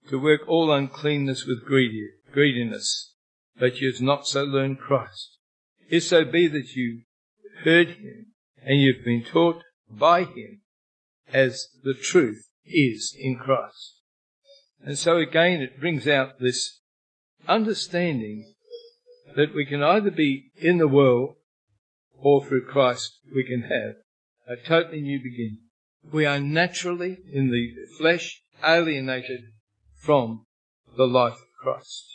to 0.09 0.19
work 0.19 0.41
all 0.47 0.71
uncleanness 0.71 1.45
with 1.45 1.65
greedy, 1.65 2.09
greediness, 2.31 3.13
but 3.57 3.79
you 3.79 3.91
have 3.91 4.01
not 4.01 4.27
so 4.27 4.43
learned 4.43 4.79
Christ. 4.79 5.37
If 5.89 6.03
so 6.03 6.25
be 6.25 6.47
that 6.47 6.73
you 6.75 7.03
heard 7.63 7.89
him 7.89 8.27
and 8.63 8.81
you've 8.81 9.05
been 9.05 9.23
taught 9.23 9.63
by 9.89 10.23
him 10.23 10.61
as 11.31 11.67
the 11.83 11.93
truth 11.93 12.49
is 12.65 13.15
in 13.17 13.37
Christ. 13.37 13.99
And 14.83 14.97
so 14.97 15.17
again 15.17 15.61
it 15.61 15.79
brings 15.79 16.07
out 16.07 16.39
this 16.39 16.80
understanding 17.47 18.53
that 19.35 19.53
we 19.53 19.65
can 19.65 19.81
either 19.81 20.11
be 20.11 20.51
in 20.57 20.77
the 20.77 20.87
world 20.87 21.35
or 22.17 22.43
through 22.43 22.65
Christ 22.65 23.19
we 23.33 23.43
can 23.43 23.63
have 23.63 23.95
a 24.47 24.55
totally 24.55 25.01
new 25.01 25.19
beginning. 25.19 25.59
We 26.11 26.25
are 26.25 26.39
naturally 26.39 27.17
in 27.31 27.51
the 27.51 27.69
flesh 27.97 28.41
alienated 28.63 29.41
from 29.95 30.45
the 30.97 31.07
life 31.07 31.33
of 31.33 31.47
Christ. 31.61 32.05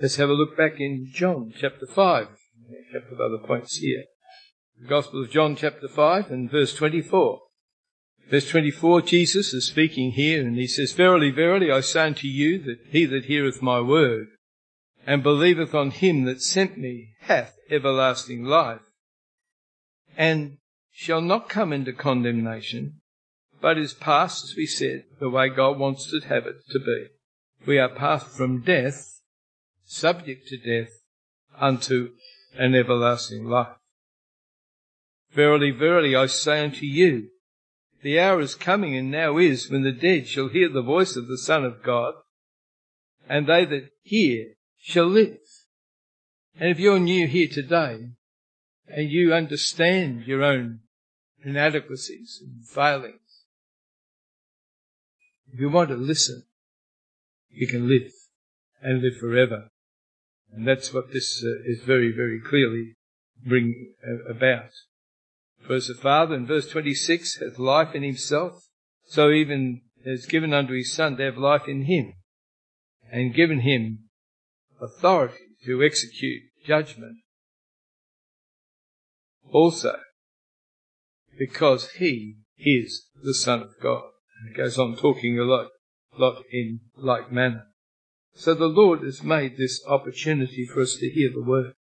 Let's 0.00 0.16
have 0.16 0.30
a 0.30 0.34
look 0.34 0.56
back 0.56 0.80
in 0.80 1.10
John 1.12 1.52
chapter 1.54 1.86
5. 1.86 2.28
A 2.28 3.00
couple 3.00 3.14
of 3.14 3.20
other 3.20 3.46
points 3.46 3.76
here. 3.76 4.04
The 4.80 4.88
Gospel 4.88 5.22
of 5.22 5.30
John 5.30 5.54
chapter 5.54 5.88
5 5.88 6.30
and 6.30 6.50
verse 6.50 6.74
24. 6.74 7.40
Verse 8.32 8.48
24, 8.48 9.02
Jesus 9.02 9.52
is 9.52 9.66
speaking 9.66 10.12
here 10.12 10.40
and 10.40 10.56
he 10.56 10.66
says, 10.66 10.92
Verily, 10.92 11.30
verily, 11.30 11.70
I 11.70 11.82
say 11.82 12.06
unto 12.06 12.26
you 12.26 12.58
that 12.60 12.78
he 12.88 13.04
that 13.04 13.26
heareth 13.26 13.60
my 13.60 13.78
word 13.78 14.28
and 15.06 15.22
believeth 15.22 15.74
on 15.74 15.90
him 15.90 16.24
that 16.24 16.40
sent 16.40 16.78
me 16.78 17.10
hath 17.20 17.54
everlasting 17.70 18.42
life 18.42 18.80
and 20.16 20.56
shall 20.90 21.20
not 21.20 21.50
come 21.50 21.74
into 21.74 21.92
condemnation, 21.92 23.02
but 23.60 23.76
is 23.76 23.92
passed, 23.92 24.44
as 24.44 24.56
we 24.56 24.64
said, 24.64 25.04
the 25.20 25.28
way 25.28 25.50
God 25.50 25.78
wants 25.78 26.10
to 26.10 26.26
have 26.26 26.46
it 26.46 26.56
to 26.70 26.78
be. 26.78 27.08
We 27.66 27.78
are 27.78 27.90
passed 27.90 28.28
from 28.28 28.62
death, 28.62 29.20
subject 29.84 30.46
to 30.46 30.56
death, 30.56 30.92
unto 31.60 32.12
an 32.56 32.74
everlasting 32.74 33.44
life. 33.44 33.76
Verily, 35.32 35.70
verily, 35.70 36.16
I 36.16 36.24
say 36.24 36.64
unto 36.64 36.86
you, 36.86 37.28
the 38.02 38.18
hour 38.18 38.40
is 38.40 38.54
coming 38.54 38.96
and 38.96 39.10
now 39.10 39.38
is 39.38 39.70
when 39.70 39.82
the 39.82 39.92
dead 39.92 40.28
shall 40.28 40.48
hear 40.48 40.68
the 40.68 40.82
voice 40.82 41.16
of 41.16 41.28
the 41.28 41.38
Son 41.38 41.64
of 41.64 41.82
God, 41.82 42.14
and 43.28 43.46
they 43.46 43.64
that 43.64 43.90
hear 44.02 44.54
shall 44.78 45.06
live. 45.06 45.38
And 46.58 46.70
if 46.70 46.78
you're 46.78 46.98
new 46.98 47.26
here 47.26 47.48
today, 47.50 48.10
and 48.88 49.10
you 49.10 49.32
understand 49.32 50.26
your 50.26 50.42
own 50.42 50.80
inadequacies 51.44 52.42
and 52.42 52.66
failings, 52.66 53.44
if 55.52 55.60
you 55.60 55.70
want 55.70 55.90
to 55.90 55.96
listen, 55.96 56.44
you 57.50 57.66
can 57.66 57.88
live 57.88 58.10
and 58.80 59.02
live 59.02 59.16
forever. 59.18 59.68
And 60.52 60.66
that's 60.66 60.92
what 60.92 61.12
this 61.12 61.42
uh, 61.44 61.62
is 61.64 61.82
very, 61.82 62.12
very 62.12 62.40
clearly 62.40 62.96
bring 63.44 63.94
uh, 64.06 64.30
about. 64.30 64.70
As 65.70 65.86
the 65.86 65.94
Father 65.94 66.34
in 66.34 66.46
verse 66.46 66.68
26 66.68 67.38
hath 67.38 67.58
life 67.58 67.94
in 67.94 68.02
himself, 68.02 68.66
so 69.04 69.30
even 69.30 69.82
has 70.04 70.26
given 70.26 70.52
unto 70.52 70.74
his 70.74 70.92
Son 70.92 71.16
to 71.16 71.22
have 71.22 71.38
life 71.38 71.68
in 71.68 71.82
him, 71.82 72.14
and 73.10 73.34
given 73.34 73.60
him 73.60 74.08
authority 74.80 75.36
to 75.64 75.82
execute 75.82 76.42
judgment. 76.66 77.18
Also, 79.50 79.96
because 81.38 81.92
he 81.92 82.36
is 82.58 83.06
the 83.22 83.34
Son 83.34 83.62
of 83.62 83.74
God. 83.80 84.02
And 84.44 84.56
goes 84.56 84.78
on 84.78 84.96
talking 84.96 85.38
a 85.38 85.44
lot, 85.44 85.68
lot 86.18 86.42
in 86.50 86.80
like 86.96 87.30
manner. 87.30 87.66
So 88.34 88.54
the 88.54 88.66
Lord 88.66 89.02
has 89.02 89.22
made 89.22 89.56
this 89.56 89.80
opportunity 89.86 90.66
for 90.66 90.82
us 90.82 90.96
to 90.96 91.08
hear 91.08 91.30
the 91.32 91.44
word. 91.44 91.74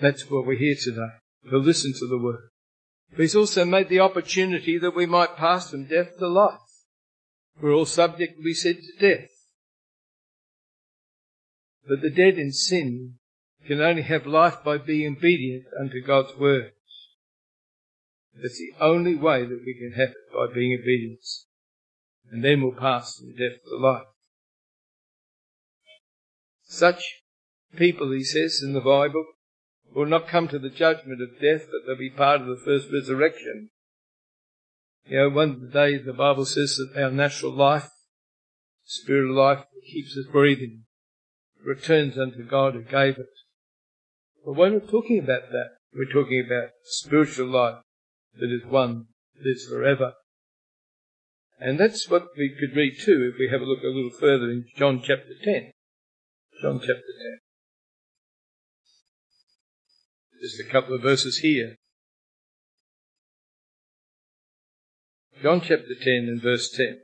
That's 0.00 0.28
what 0.28 0.44
we're 0.44 0.58
here 0.58 0.74
today 0.74 1.21
to 1.50 1.58
listen 1.58 1.92
to 1.98 2.06
the 2.06 2.18
word. 2.18 2.48
But 3.10 3.20
he's 3.20 3.36
also 3.36 3.64
made 3.64 3.88
the 3.88 4.00
opportunity 4.00 4.78
that 4.78 4.96
we 4.96 5.06
might 5.06 5.36
pass 5.36 5.70
from 5.70 5.86
death 5.86 6.18
to 6.18 6.28
life. 6.28 6.58
We're 7.60 7.74
all 7.74 7.86
subject, 7.86 8.38
we 8.42 8.54
said, 8.54 8.76
to 8.76 9.08
death. 9.08 9.28
But 11.86 12.00
the 12.00 12.10
dead 12.10 12.38
in 12.38 12.52
sin 12.52 13.14
can 13.66 13.80
only 13.80 14.02
have 14.02 14.26
life 14.26 14.64
by 14.64 14.78
being 14.78 15.16
obedient 15.16 15.64
unto 15.78 16.00
God's 16.00 16.36
word. 16.38 16.72
That's 18.40 18.58
the 18.58 18.72
only 18.80 19.14
way 19.14 19.44
that 19.44 19.62
we 19.64 19.74
can 19.74 19.92
have 19.92 20.10
it, 20.10 20.32
by 20.32 20.52
being 20.54 20.78
obedient. 20.80 21.20
And 22.30 22.42
then 22.42 22.62
we'll 22.62 22.72
pass 22.72 23.18
from 23.18 23.32
death 23.32 23.62
to 23.68 23.76
life. 23.76 24.06
Such 26.64 27.02
people, 27.76 28.10
he 28.12 28.24
says 28.24 28.62
in 28.64 28.72
the 28.72 28.80
Bible, 28.80 29.26
will 29.94 30.06
not 30.06 30.28
come 30.28 30.48
to 30.48 30.58
the 30.58 30.70
judgment 30.70 31.20
of 31.20 31.40
death, 31.40 31.66
but 31.70 31.86
they'll 31.86 31.98
be 31.98 32.10
part 32.10 32.40
of 32.40 32.46
the 32.46 32.62
first 32.64 32.88
resurrection. 32.92 33.70
You 35.06 35.18
know, 35.18 35.28
one 35.30 35.70
day 35.72 35.98
the 35.98 36.12
Bible 36.12 36.46
says 36.46 36.76
that 36.76 37.02
our 37.02 37.10
natural 37.10 37.52
life, 37.52 37.90
spirit 38.84 39.28
of 39.28 39.36
life, 39.36 39.64
keeps 39.90 40.16
us 40.16 40.26
breathing, 40.30 40.84
returns 41.64 42.16
unto 42.18 42.44
God 42.44 42.74
who 42.74 42.82
gave 42.82 43.18
it. 43.18 43.26
But 44.44 44.54
we're 44.54 44.70
not 44.70 44.88
talking 44.88 45.18
about 45.18 45.50
that. 45.50 45.70
We're 45.94 46.12
talking 46.12 46.44
about 46.46 46.70
spiritual 46.84 47.48
life 47.48 47.82
that 48.40 48.50
is 48.50 48.64
one 48.64 49.06
that 49.36 49.50
is 49.50 49.66
forever. 49.68 50.14
And 51.58 51.78
that's 51.78 52.08
what 52.08 52.28
we 52.36 52.56
could 52.58 52.76
read 52.76 52.94
too 52.98 53.30
if 53.32 53.38
we 53.38 53.48
have 53.52 53.60
a 53.60 53.64
look 53.64 53.82
a 53.84 53.86
little 53.86 54.10
further 54.18 54.50
in 54.50 54.64
John 54.76 55.00
chapter 55.00 55.34
10. 55.44 55.70
John 56.60 56.80
chapter 56.80 56.94
10. 56.94 57.41
Just 60.42 60.58
a 60.58 60.64
couple 60.64 60.92
of 60.92 61.02
verses 61.02 61.38
here. 61.38 61.76
John 65.40 65.60
chapter 65.60 65.94
10 65.94 66.12
and 66.26 66.42
verse 66.42 66.68
10. 66.70 67.00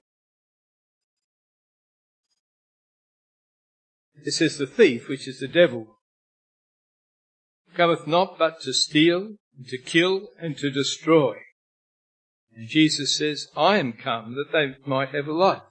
It 4.24 4.32
says, 4.32 4.58
The 4.58 4.66
thief, 4.66 5.08
which 5.08 5.28
is 5.28 5.38
the 5.38 5.46
devil, 5.46 5.98
cometh 7.76 8.08
not 8.08 8.40
but 8.40 8.60
to 8.62 8.72
steal, 8.72 9.36
and 9.56 9.68
to 9.68 9.78
kill, 9.78 10.30
and 10.40 10.58
to 10.58 10.68
destroy. 10.68 11.36
And 12.56 12.68
Jesus 12.68 13.16
says, 13.16 13.46
I 13.56 13.78
am 13.78 13.92
come 13.92 14.34
that 14.34 14.50
they 14.50 14.74
might 14.84 15.10
have 15.10 15.28
a 15.28 15.32
life. 15.32 15.62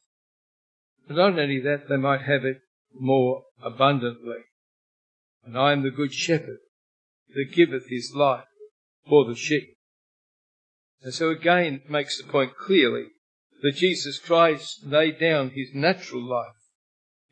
But 1.06 1.17
not 1.17 1.38
only 1.38 1.60
that, 1.60 1.89
they 1.89 1.97
might 1.97 2.21
have 2.21 2.45
it 2.45 2.62
more 2.93 3.43
abundantly. 3.62 4.45
And 5.43 5.58
I 5.58 5.73
am 5.73 5.84
the 5.84 5.91
good 5.91 6.13
shepherd 6.13 6.60
that 7.29 7.53
giveth 7.53 7.89
his 7.89 8.13
life 8.15 8.45
for 9.07 9.25
the 9.25 9.35
sheep. 9.35 9.75
And 11.01 11.13
so 11.13 11.29
again 11.29 11.81
it 11.85 11.89
makes 11.89 12.17
the 12.17 12.29
point 12.29 12.57
clearly 12.57 13.07
that 13.61 13.75
Jesus 13.75 14.19
Christ 14.19 14.85
laid 14.85 15.19
down 15.19 15.51
his 15.51 15.69
natural 15.73 16.23
life 16.23 16.53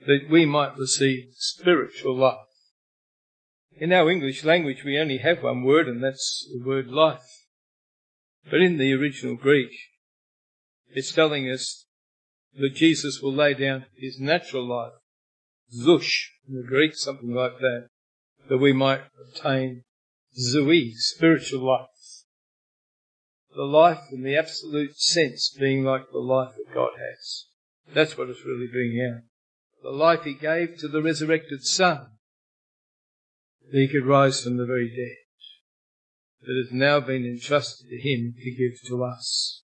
that 0.05 0.27
we 0.29 0.45
might 0.45 0.77
receive 0.77 1.29
spiritual 1.36 2.15
life. 2.15 2.38
In 3.77 3.91
our 3.91 4.10
English 4.10 4.43
language 4.43 4.84
we 4.84 4.97
only 4.97 5.17
have 5.17 5.43
one 5.43 5.63
word 5.63 5.88
and 5.88 6.03
that's 6.03 6.47
the 6.51 6.65
word 6.65 6.88
life. 6.88 7.25
But 8.49 8.62
in 8.62 8.77
the 8.77 8.93
original 8.93 9.36
Greek, 9.36 9.71
it's 10.89 11.12
telling 11.12 11.49
us 11.49 11.86
that 12.58 12.75
Jesus 12.75 13.19
will 13.21 13.34
lay 13.34 13.53
down 13.53 13.86
his 13.97 14.19
natural 14.19 14.65
life, 14.65 14.93
zush 15.75 16.29
in 16.47 16.55
the 16.55 16.67
Greek, 16.67 16.95
something 16.95 17.34
like 17.34 17.58
that, 17.60 17.88
that 18.49 18.58
we 18.58 18.73
might 18.73 19.01
obtain 19.19 19.84
zoe, 20.38 20.93
spiritual 20.95 21.62
life. 21.62 21.88
The 23.55 23.63
life 23.63 24.01
in 24.12 24.23
the 24.23 24.36
absolute 24.36 24.97
sense 24.97 25.55
being 25.58 25.84
like 25.84 26.12
the 26.12 26.19
life 26.19 26.53
that 26.58 26.73
God 26.73 26.91
has. 26.99 27.45
That's 27.93 28.17
what 28.17 28.29
it's 28.29 28.45
really 28.45 28.67
being 28.71 29.01
out. 29.01 29.21
The 29.81 29.91
life 29.91 30.23
he 30.23 30.34
gave 30.34 30.77
to 30.79 30.88
the 30.88 31.01
resurrected 31.01 31.63
Son, 31.63 32.08
that 33.71 33.79
he 33.79 33.88
could 33.88 34.05
rise 34.05 34.43
from 34.43 34.58
the 34.58 34.65
very 34.65 34.89
dead, 34.89 35.17
that 36.41 36.63
has 36.65 36.73
now 36.73 36.99
been 36.99 37.25
entrusted 37.25 37.88
to 37.89 37.97
him 37.97 38.34
to 38.43 38.51
give 38.51 38.81
to 38.88 39.03
us. 39.03 39.63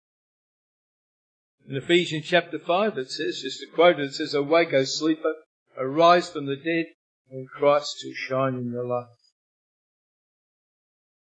In 1.67 1.75
Ephesians 1.75 2.25
chapter 2.25 2.59
5 2.59 2.97
it 2.97 3.11
says, 3.11 3.41
just 3.41 3.59
to 3.59 3.67
quote 3.67 3.99
it, 3.99 4.05
it 4.05 4.13
says, 4.13 4.33
Awake, 4.33 4.73
O 4.73 4.83
sleeper, 4.83 5.33
arise 5.77 6.29
from 6.29 6.45
the 6.45 6.55
dead, 6.55 6.85
and 7.31 7.47
Christ 7.49 7.97
shall 8.01 8.11
shine 8.13 8.55
in 8.55 8.71
your 8.71 8.85
life. 8.85 9.07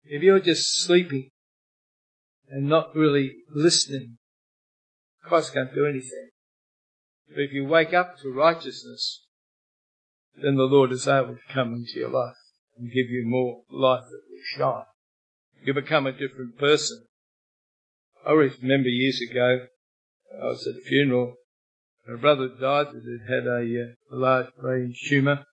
If 0.03 0.23
you're 0.23 0.39
just 0.39 0.81
sleeping 0.81 1.29
and 2.49 2.67
not 2.67 2.95
really 2.95 3.35
listening, 3.53 4.17
Christ 5.23 5.53
can't 5.53 5.73
do 5.73 5.85
anything. 5.85 6.29
But 7.27 7.41
if 7.41 7.53
you 7.53 7.65
wake 7.65 7.93
up 7.93 8.17
to 8.21 8.33
righteousness, 8.33 9.25
then 10.41 10.55
the 10.55 10.63
Lord 10.63 10.91
is 10.91 11.07
able 11.07 11.35
to 11.35 11.53
come 11.53 11.73
into 11.73 11.99
your 11.99 12.09
life 12.09 12.35
and 12.77 12.91
give 12.91 13.09
you 13.09 13.23
more 13.25 13.61
life 13.69 14.03
that 14.03 14.21
will 14.29 14.57
shine. 14.57 14.85
You 15.63 15.73
become 15.73 16.07
a 16.07 16.11
different 16.11 16.57
person. 16.57 17.03
I 18.25 18.31
remember 18.31 18.89
years 18.89 19.21
ago, 19.29 19.67
I 20.33 20.45
was 20.45 20.65
at 20.67 20.81
a 20.81 20.85
funeral. 20.85 21.35
A 22.11 22.17
brother 22.17 22.47
died 22.47 22.87
that 22.87 23.19
had 23.27 23.29
had 23.29 23.47
a, 23.47 23.59
uh, 23.59 24.15
a 24.15 24.15
large 24.15 24.47
brain 24.59 24.95
tumour. 25.07 25.45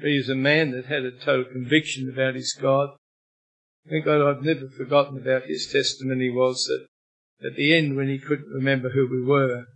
He 0.00 0.16
was 0.16 0.28
a 0.28 0.34
man 0.34 0.72
that 0.72 0.86
had 0.86 1.04
a 1.04 1.10
total 1.10 1.44
conviction 1.44 2.08
about 2.08 2.34
his 2.34 2.56
God. 2.60 2.90
Thank 3.88 4.04
God 4.04 4.22
I've 4.22 4.44
never 4.44 4.68
forgotten 4.68 5.18
about 5.18 5.44
his 5.44 5.70
testimony 5.72 6.30
was 6.30 6.64
that 6.64 6.86
at 7.46 7.56
the 7.56 7.74
end 7.74 7.96
when 7.96 8.08
he 8.08 8.18
couldn't 8.18 8.52
remember 8.52 8.90
who 8.90 9.08
we 9.08 9.22
were, 9.22 9.66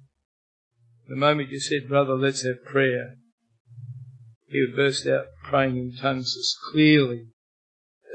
the 1.09 1.17
moment 1.17 1.51
you 1.51 1.61
said, 1.61 1.89
brother, 1.89 2.15
let's 2.15 2.43
have 2.43 2.65
prayer, 2.65 3.17
he 4.49 4.61
would 4.61 4.77
burst 4.77 5.07
out 5.07 5.27
praying 5.45 5.77
in 5.77 5.97
tongues 5.97 6.37
as 6.39 6.55
clearly, 6.73 7.27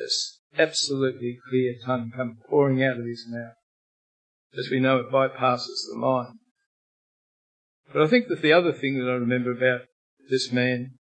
as 0.04 0.40
absolutely 0.58 1.40
clear 1.50 1.76
tongue 1.86 2.12
come 2.16 2.38
pouring 2.50 2.84
out 2.84 2.98
of 2.98 3.06
his 3.06 3.26
mouth. 3.30 3.54
As 4.58 4.70
we 4.70 4.80
know, 4.80 4.98
it 4.98 5.12
bypasses 5.12 5.88
the 5.90 5.98
mind. 5.98 6.40
But 7.94 8.04
I 8.04 8.08
think 8.08 8.28
that 8.28 8.42
the 8.42 8.54
other 8.54 8.72
thing 8.72 9.00
that 9.00 9.10
I 9.10 9.16
remember 9.16 9.52
about 9.52 9.82
this 10.30 10.52
man 10.52 10.98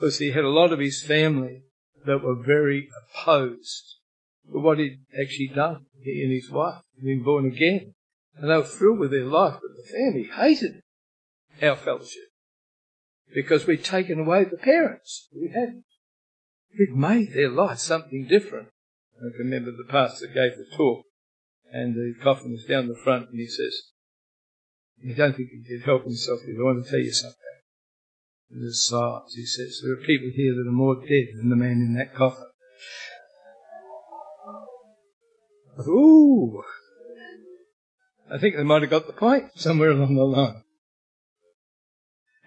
was 0.00 0.18
he 0.18 0.32
had 0.32 0.44
a 0.44 0.48
lot 0.48 0.72
of 0.72 0.78
his 0.78 1.02
family 1.02 1.62
that 2.04 2.22
were 2.22 2.34
very 2.34 2.88
opposed 3.02 3.96
to 4.50 4.58
what 4.58 4.78
he'd 4.78 5.00
actually 5.20 5.50
done. 5.54 5.86
He 6.02 6.22
and 6.22 6.32
his 6.32 6.50
wife 6.50 6.82
had 6.96 7.04
been 7.04 7.22
born 7.22 7.46
again. 7.46 7.94
And 8.36 8.50
they 8.50 8.56
were 8.56 8.62
thrilled 8.62 9.00
with 9.00 9.10
their 9.10 9.24
life, 9.24 9.54
but 9.54 9.76
the 9.76 9.92
family 9.92 10.30
hated 10.32 10.82
our 11.60 11.76
fellowship 11.76 12.28
because 13.34 13.66
we'd 13.66 13.84
taken 13.84 14.20
away 14.20 14.44
the 14.44 14.56
parents. 14.56 15.28
We 15.34 15.48
had. 15.48 15.82
We'd 16.78 16.96
made 16.96 17.32
their 17.32 17.50
life 17.50 17.78
something 17.78 18.26
different. 18.28 18.68
I 19.20 19.26
remember 19.38 19.72
the 19.72 19.90
pastor 19.90 20.26
gave 20.26 20.56
the 20.56 20.66
talk 20.76 21.04
and 21.72 21.94
the 21.94 22.14
coffin 22.22 22.52
was 22.52 22.64
down 22.64 22.88
the 22.88 22.94
front 22.94 23.30
and 23.30 23.38
he 23.38 23.46
says, 23.46 23.90
"You 25.02 25.14
don't 25.14 25.36
think 25.36 25.50
he 25.50 25.78
could 25.78 25.84
help 25.84 26.04
himself, 26.04 26.40
but 26.44 26.52
I 26.52 26.64
want 26.64 26.84
to 26.84 26.90
tell 26.90 27.00
you 27.00 27.12
something. 27.12 27.47
He 28.50 28.70
says, 28.70 29.80
there 29.82 29.92
are 29.92 29.96
people 29.96 30.30
here 30.34 30.54
that 30.54 30.66
are 30.66 30.72
more 30.72 30.96
dead 30.96 31.26
than 31.36 31.50
the 31.50 31.56
man 31.56 31.72
in 31.72 31.94
that 31.98 32.14
coffin. 32.14 32.46
Ooh! 35.86 36.62
I 38.30 38.38
think 38.38 38.56
they 38.56 38.62
might 38.62 38.82
have 38.82 38.90
got 38.90 39.06
the 39.06 39.12
point 39.12 39.50
somewhere 39.54 39.90
along 39.90 40.14
the 40.14 40.24
line. 40.24 40.62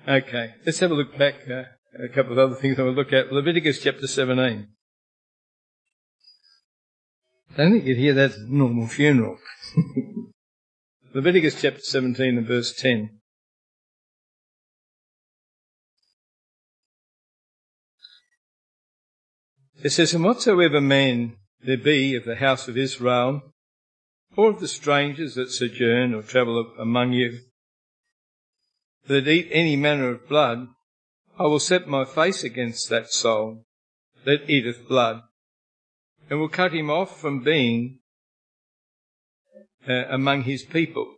Okay, 0.07 0.55
let's 0.65 0.79
have 0.79 0.91
a 0.91 0.95
look 0.95 1.17
back. 1.17 1.47
Uh, 1.49 1.63
a 2.03 2.09
couple 2.09 2.33
of 2.33 2.39
other 2.39 2.55
things 2.55 2.79
I 2.79 2.83
will 2.83 2.93
look 2.93 3.13
at. 3.13 3.31
Leviticus 3.31 3.81
chapter 3.81 4.07
17. 4.07 4.67
I 7.51 7.57
don't 7.57 7.71
think 7.71 7.85
you'd 7.85 7.97
hear 7.97 8.13
that 8.13 8.31
at 8.31 8.37
a 8.37 8.55
normal 8.55 8.87
funeral. 8.87 9.37
Leviticus 11.13 11.61
chapter 11.61 11.81
17 11.81 12.37
and 12.37 12.47
verse 12.47 12.73
10. 12.73 13.20
It 19.83 19.89
says, 19.89 20.13
And 20.13 20.23
whatsoever 20.23 20.79
man 20.79 21.37
there 21.63 21.77
be 21.77 22.15
of 22.15 22.25
the 22.25 22.35
house 22.35 22.67
of 22.67 22.77
Israel, 22.77 23.41
or 24.35 24.51
of 24.51 24.59
the 24.59 24.67
strangers 24.67 25.35
that 25.35 25.49
sojourn 25.49 26.13
or 26.13 26.21
travel 26.21 26.73
among 26.79 27.13
you, 27.13 27.39
that 29.07 29.27
eat 29.27 29.49
any 29.51 29.75
manner 29.75 30.09
of 30.09 30.29
blood, 30.29 30.67
I 31.39 31.43
will 31.43 31.59
set 31.59 31.87
my 31.87 32.05
face 32.05 32.43
against 32.43 32.89
that 32.89 33.11
soul 33.11 33.65
that 34.23 34.47
eateth 34.47 34.87
blood, 34.87 35.21
and 36.29 36.39
will 36.39 36.49
cut 36.49 36.73
him 36.73 36.91
off 36.91 37.19
from 37.19 37.43
being 37.43 37.99
uh, 39.89 40.05
among 40.09 40.43
his 40.43 40.61
people. 40.61 41.15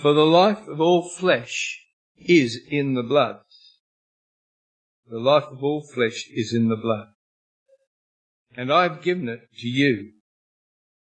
For 0.00 0.14
the 0.14 0.24
life 0.24 0.66
of 0.66 0.80
all 0.80 1.06
flesh 1.06 1.78
is 2.16 2.58
in 2.68 2.94
the 2.94 3.02
blood. 3.02 3.40
The 5.08 5.18
life 5.18 5.44
of 5.44 5.62
all 5.62 5.82
flesh 5.82 6.26
is 6.34 6.54
in 6.54 6.68
the 6.68 6.76
blood 6.76 7.08
and 8.56 8.72
I 8.72 8.84
have 8.84 9.02
given 9.02 9.28
it 9.28 9.48
to 9.58 9.68
you. 9.68 10.12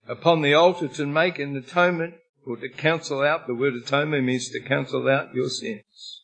Upon 0.08 0.42
the 0.42 0.54
altar 0.54 0.88
to 0.88 1.06
make 1.06 1.40
an 1.40 1.56
atonement 1.56 2.16
or 2.46 2.58
to 2.58 2.70
cancel 2.70 3.22
out, 3.22 3.46
the 3.46 3.54
word 3.54 3.74
atonement 3.74 4.24
means 4.26 4.50
to 4.50 4.62
cancel 4.62 5.08
out 5.10 5.36
your 5.36 5.50
sins. 5.50 6.24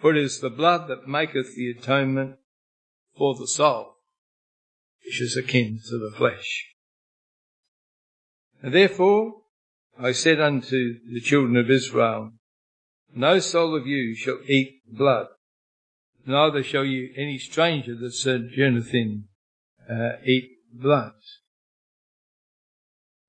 For 0.00 0.12
it 0.12 0.16
is 0.16 0.40
the 0.40 0.50
blood 0.50 0.88
that 0.88 1.06
maketh 1.06 1.54
the 1.54 1.70
atonement 1.70 2.36
for 3.16 3.34
the 3.34 3.46
soul, 3.46 3.96
which 5.04 5.20
is 5.20 5.36
akin 5.36 5.78
to 5.88 5.98
the 5.98 6.16
flesh. 6.16 6.74
And 8.62 8.72
therefore 8.72 9.42
I 9.98 10.12
said 10.12 10.40
unto 10.40 10.94
the 11.12 11.20
children 11.20 11.56
of 11.58 11.70
Israel, 11.70 12.32
No 13.14 13.38
soul 13.40 13.76
of 13.76 13.86
you 13.86 14.14
shall 14.14 14.38
eat 14.46 14.80
blood, 14.90 15.26
neither 16.26 16.62
shall 16.62 16.84
you 16.84 17.12
any 17.16 17.38
stranger 17.38 17.94
that 17.94 18.12
sojourneth 18.12 18.94
in 18.94 19.24
uh, 19.90 20.16
eat 20.24 20.50
blood. 20.72 21.12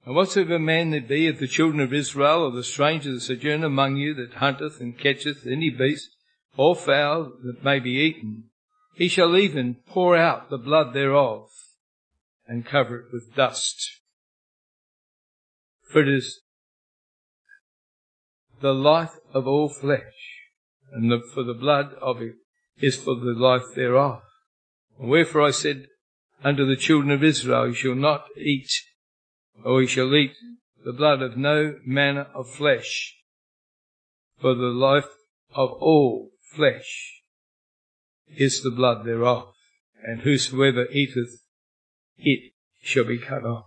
And 0.06 0.16
whatsoever 0.16 0.58
man 0.58 0.92
there 0.92 1.02
be 1.02 1.28
of 1.28 1.40
the 1.40 1.48
children 1.48 1.80
of 1.80 1.94
Israel 1.94 2.44
or 2.44 2.52
the 2.52 2.64
stranger 2.64 3.14
that 3.14 3.22
sojourn 3.22 3.64
among 3.64 3.98
you 3.98 4.14
that 4.16 4.36
hunteth 4.36 4.80
and 4.80 4.98
catcheth 4.98 5.46
any 5.46 5.70
beast 5.70 6.10
or 6.58 6.76
fowl 6.76 7.32
that 7.44 7.64
may 7.64 7.80
be 7.80 7.92
eaten, 7.92 8.46
he 8.96 9.08
shall 9.08 9.38
even 9.38 9.76
pour 9.88 10.18
out 10.18 10.50
the 10.50 10.58
blood 10.58 10.94
thereof 10.94 11.50
and 12.48 12.66
cover 12.66 13.00
it 13.00 13.06
with 13.14 13.36
dust. 13.36 14.02
For 15.84 16.02
it 16.02 16.10
is 16.10 16.42
the 18.62 18.74
life 18.74 19.14
of 19.34 19.48
all 19.48 19.70
flesh, 19.70 20.40
and 20.92 21.12
the, 21.12 21.22
for 21.34 21.44
the 21.44 21.54
blood 21.54 21.94
of 22.02 22.22
it 22.22 22.36
is 22.78 22.98
for 22.98 23.16
the 23.16 23.34
life 23.36 23.76
thereof. 23.76 24.22
wherefore 25.00 25.42
I 25.42 25.52
said, 25.52 25.88
unto 26.44 26.66
the 26.66 26.76
children 26.76 27.12
of 27.12 27.24
Israel, 27.24 27.68
you 27.68 27.74
shall 27.74 27.96
not 27.96 28.26
eat, 28.38 28.70
or 29.64 29.82
you 29.82 29.88
shall 29.88 30.14
eat 30.16 30.34
the 30.84 30.94
blood 30.94 31.22
of 31.22 31.38
no 31.38 31.76
manner 31.86 32.28
of 32.34 32.50
flesh, 32.50 33.16
for 34.40 34.56
the 34.56 34.64
life 34.64 35.06
of 35.54 35.72
all 35.74 36.32
flesh 36.56 37.22
is 38.28 38.64
the 38.64 38.72
blood 38.72 39.06
thereof, 39.06 39.54
and 40.04 40.22
whosoever 40.22 40.88
eateth 40.92 41.44
it 42.18 42.54
shall 42.82 43.04
be 43.04 43.18
cut 43.18 43.46
off. 43.46 43.66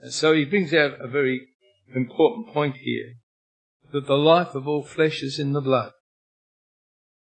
And 0.00 0.12
so 0.12 0.32
he 0.32 0.44
brings 0.44 0.72
out 0.72 1.00
a 1.00 1.08
very 1.08 1.48
important 1.94 2.48
point 2.48 2.76
here, 2.76 3.14
that 3.92 4.06
the 4.06 4.18
life 4.18 4.54
of 4.54 4.68
all 4.68 4.84
flesh 4.84 5.22
is 5.22 5.38
in 5.38 5.52
the 5.52 5.60
blood. 5.60 5.92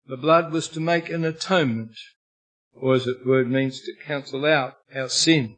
The 0.07 0.17
blood 0.17 0.53
was 0.53 0.69
to 0.71 0.81
make 0.81 1.11
an 1.11 1.25
atonement 1.25 1.93
or 2.81 2.95
as 2.95 3.07
it 3.07 3.27
word 3.27 3.51
means, 3.51 3.81
to 3.83 3.93
cancel 4.05 4.45
out 4.45 4.75
our 4.95 5.09
sin, 5.09 5.57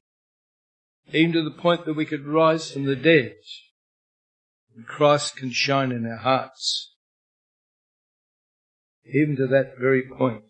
even 1.12 1.32
to 1.32 1.44
the 1.44 1.50
point 1.50 1.84
that 1.84 1.94
we 1.94 2.06
could 2.06 2.26
rise 2.26 2.70
from 2.70 2.84
the 2.84 2.96
dead, 2.96 3.34
and 4.74 4.86
Christ 4.86 5.36
can 5.36 5.50
shine 5.50 5.92
in 5.92 6.06
our 6.06 6.18
hearts, 6.18 6.94
even 9.04 9.36
to 9.36 9.46
that 9.48 9.74
very 9.78 10.02
point. 10.02 10.44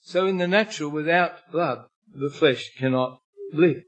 So 0.00 0.26
in 0.26 0.38
the 0.38 0.48
natural, 0.48 0.90
without 0.90 1.50
blood, 1.52 1.86
the 2.12 2.30
flesh 2.30 2.70
cannot 2.76 3.20
live. 3.52 3.82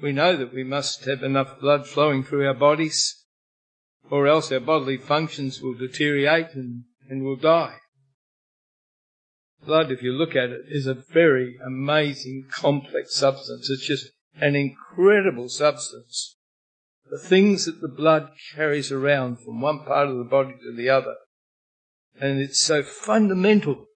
We 0.00 0.12
know 0.12 0.36
that 0.36 0.54
we 0.54 0.64
must 0.64 1.04
have 1.04 1.22
enough 1.22 1.60
blood 1.60 1.86
flowing 1.86 2.24
through 2.24 2.46
our 2.46 2.54
bodies, 2.54 3.26
or 4.10 4.26
else 4.26 4.50
our 4.50 4.60
bodily 4.60 4.96
functions 4.96 5.60
will 5.60 5.74
deteriorate 5.74 6.54
and, 6.54 6.84
and 7.10 7.22
will 7.24 7.36
die. 7.36 7.76
Blood, 9.64 9.92
if 9.92 10.02
you 10.02 10.12
look 10.12 10.34
at 10.34 10.50
it, 10.50 10.62
is 10.68 10.86
a 10.86 10.94
very 10.94 11.56
amazing, 11.64 12.46
complex 12.50 13.14
substance. 13.14 13.70
It's 13.70 13.86
just 13.86 14.10
an 14.40 14.56
incredible 14.56 15.48
substance. 15.48 16.36
The 17.10 17.18
things 17.18 17.66
that 17.66 17.80
the 17.80 17.88
blood 17.88 18.30
carries 18.54 18.90
around 18.90 19.38
from 19.38 19.60
one 19.60 19.84
part 19.84 20.08
of 20.08 20.16
the 20.16 20.24
body 20.24 20.54
to 20.62 20.74
the 20.74 20.88
other. 20.88 21.14
And 22.20 22.40
it's 22.40 22.60
so 22.60 22.82
fundamental 22.82 23.86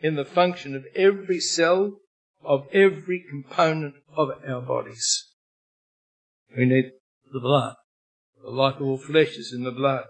in 0.00 0.14
the 0.14 0.24
function 0.24 0.74
of 0.74 0.86
every 0.94 1.40
cell, 1.40 1.98
of 2.42 2.66
every 2.72 3.24
component 3.28 3.96
of 4.16 4.30
our 4.48 4.62
bodies. 4.62 5.26
We 6.56 6.64
need 6.64 6.92
the 7.32 7.40
blood. 7.40 7.74
The 8.42 8.50
life 8.50 8.76
of 8.76 8.82
all 8.82 8.98
flesh 8.98 9.36
is 9.36 9.52
in 9.54 9.64
the 9.64 9.72
blood. 9.72 10.04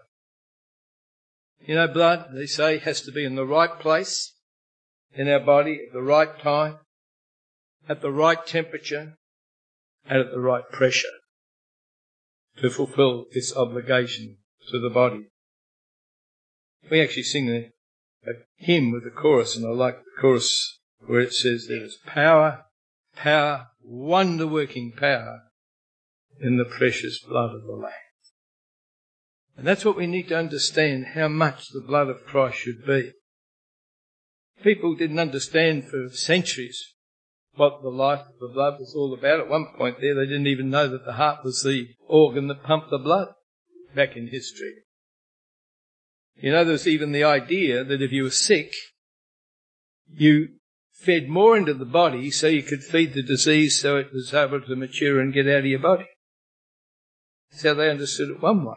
You 1.61 1.75
know, 1.75 1.89
blood, 1.89 2.29
they 2.35 2.47
say, 2.47 2.79
has 2.79 3.01
to 3.03 3.13
be 3.13 3.25
in 3.25 3.35
the 3.35 3.47
right 3.47 3.81
place 3.81 4.35
in 5.17 5.29
our 5.29 5.41
body 5.41 5.81
at 5.87 5.93
the 5.93 6.03
right 6.03 6.39
time, 6.39 6.77
at 7.89 8.03
the 8.03 8.11
right 8.11 8.47
temperature, 8.47 9.17
and 10.09 10.21
at 10.21 10.31
the 10.31 10.41
right 10.41 10.69
pressure 10.71 11.09
to 12.59 12.71
fulfill 12.71 13.27
this 13.33 13.55
obligation 13.57 14.39
to 14.71 14.79
the 14.79 14.91
body. 14.91 15.27
We 16.91 17.03
actually 17.03 17.25
sing 17.25 17.49
a, 17.49 17.71
a 18.29 18.33
hymn 18.57 18.93
with 18.93 19.05
a 19.07 19.11
chorus, 19.11 19.57
and 19.57 19.67
I 19.67 19.71
like 19.71 19.99
the 19.99 20.21
chorus 20.21 20.79
where 21.07 21.21
it 21.21 21.33
says 21.33 21.67
there 21.69 21.85
is 21.85 21.99
power, 22.07 22.65
power 23.17 23.69
wonder 23.83 24.47
working 24.47 24.93
power 24.93 25.43
in 26.41 26.57
the 26.57 26.65
precious 26.65 27.21
blood 27.21 27.55
of 27.55 27.63
the 27.63 27.73
Lamb. 27.73 27.93
And 29.57 29.67
that's 29.67 29.85
what 29.85 29.97
we 29.97 30.07
need 30.07 30.29
to 30.29 30.39
understand 30.39 31.07
how 31.15 31.29
much 31.29 31.69
the 31.71 31.81
blood 31.81 32.09
of 32.09 32.27
Christ 32.27 32.59
should 32.59 32.85
be. 32.87 33.13
People 34.63 34.95
didn't 34.95 35.19
understand 35.19 35.89
for 35.89 36.09
centuries 36.11 36.95
what 37.55 37.83
the 37.83 37.89
life 37.89 38.21
of 38.21 38.39
the 38.41 38.49
blood 38.49 38.79
was 38.79 38.95
all 38.95 39.15
about. 39.15 39.41
At 39.41 39.49
one 39.49 39.67
point 39.77 40.01
there, 40.01 40.15
they 40.15 40.27
didn't 40.27 40.47
even 40.47 40.71
know 40.71 40.89
that 40.89 41.05
the 41.05 41.15
heart 41.15 41.45
was 41.45 41.63
the 41.63 41.89
organ 42.07 42.49
that 42.49 42.63
pumped 42.63 42.91
the 42.91 42.99
blood 42.99 43.29
back 43.95 44.17
in 44.17 44.29
history. 44.29 44.75
You 46.37 46.53
know, 46.53 46.65
there's 46.65 46.87
even 46.87 47.13
the 47.13 47.25
idea 47.25 47.83
that 47.83 48.03
if 48.03 48.13
you 48.13 48.25
were 48.25 48.31
sick, 48.31 48.73
you 50.13 50.49
fed 50.93 51.29
more 51.29 51.57
into 51.57 51.75
the 51.75 51.85
body 51.85 52.31
so 52.31 52.47
you 52.47 52.63
could 52.63 52.83
feed 52.83 53.15
the 53.15 53.23
disease 53.23 53.81
so 53.81 53.97
it 53.97 54.13
was 54.13 54.35
able 54.35 54.61
to 54.61 54.77
mature 54.77 55.21
and 55.21 55.33
get 55.33 55.49
out 55.49 55.61
of 55.61 55.67
your 55.67 55.79
body. 55.79 56.07
How 57.63 57.75
they 57.75 57.91
understood 57.91 58.31
it 58.31 58.43
one 58.43 58.65
way. 58.65 58.75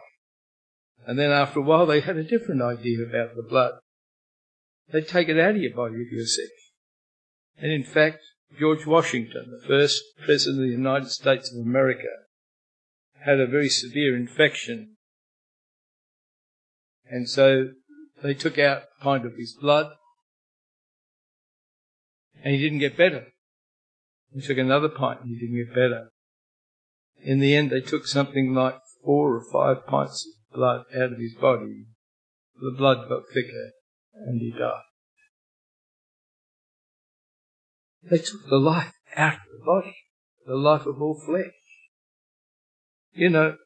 And 1.06 1.18
then 1.18 1.30
after 1.30 1.60
a 1.60 1.62
while 1.62 1.86
they 1.86 2.00
had 2.00 2.16
a 2.16 2.24
different 2.24 2.62
idea 2.62 3.02
about 3.02 3.36
the 3.36 3.42
blood. 3.42 3.74
They'd 4.92 5.06
take 5.06 5.28
it 5.28 5.38
out 5.38 5.52
of 5.52 5.62
your 5.62 5.74
body 5.74 5.96
if 5.96 6.12
you 6.12 6.18
were 6.18 6.24
sick. 6.24 6.50
And 7.58 7.70
in 7.70 7.84
fact, 7.84 8.22
George 8.58 8.86
Washington, 8.86 9.50
the 9.50 9.66
first 9.66 10.02
President 10.24 10.62
of 10.62 10.68
the 10.68 10.76
United 10.76 11.10
States 11.10 11.52
of 11.52 11.64
America, 11.64 12.08
had 13.24 13.38
a 13.38 13.46
very 13.46 13.68
severe 13.68 14.16
infection. 14.16 14.96
And 17.08 17.28
so 17.28 17.70
they 18.22 18.34
took 18.34 18.58
out 18.58 18.84
a 19.00 19.04
pint 19.04 19.26
of 19.26 19.36
his 19.36 19.54
blood 19.60 19.92
and 22.42 22.54
he 22.54 22.60
didn't 22.60 22.78
get 22.78 22.96
better. 22.96 23.26
He 24.32 24.40
took 24.40 24.58
another 24.58 24.88
pint 24.88 25.20
and 25.20 25.28
he 25.30 25.38
didn't 25.38 25.66
get 25.66 25.74
better. 25.74 26.08
In 27.22 27.40
the 27.40 27.54
end, 27.54 27.70
they 27.70 27.80
took 27.80 28.06
something 28.06 28.54
like 28.54 28.76
four 29.04 29.36
or 29.36 29.44
five 29.52 29.86
pints 29.86 30.26
of 30.26 30.56
blood 30.56 30.84
out 30.94 31.12
of 31.12 31.18
his 31.18 31.34
body. 31.34 31.86
The 32.58 32.74
blood 32.76 33.08
got 33.08 33.22
thicker 33.32 33.72
and 34.26 34.40
he 34.40 34.50
died. 34.50 34.82
They 38.02 38.18
took 38.18 38.48
the 38.48 38.58
life 38.58 38.92
out 39.16 39.34
of 39.34 39.40
the 39.58 39.64
body, 39.64 39.96
the 40.46 40.56
life 40.56 40.86
of 40.86 41.00
all 41.00 41.20
flesh. 41.20 41.52
You 43.12 43.30
know, 43.30 43.56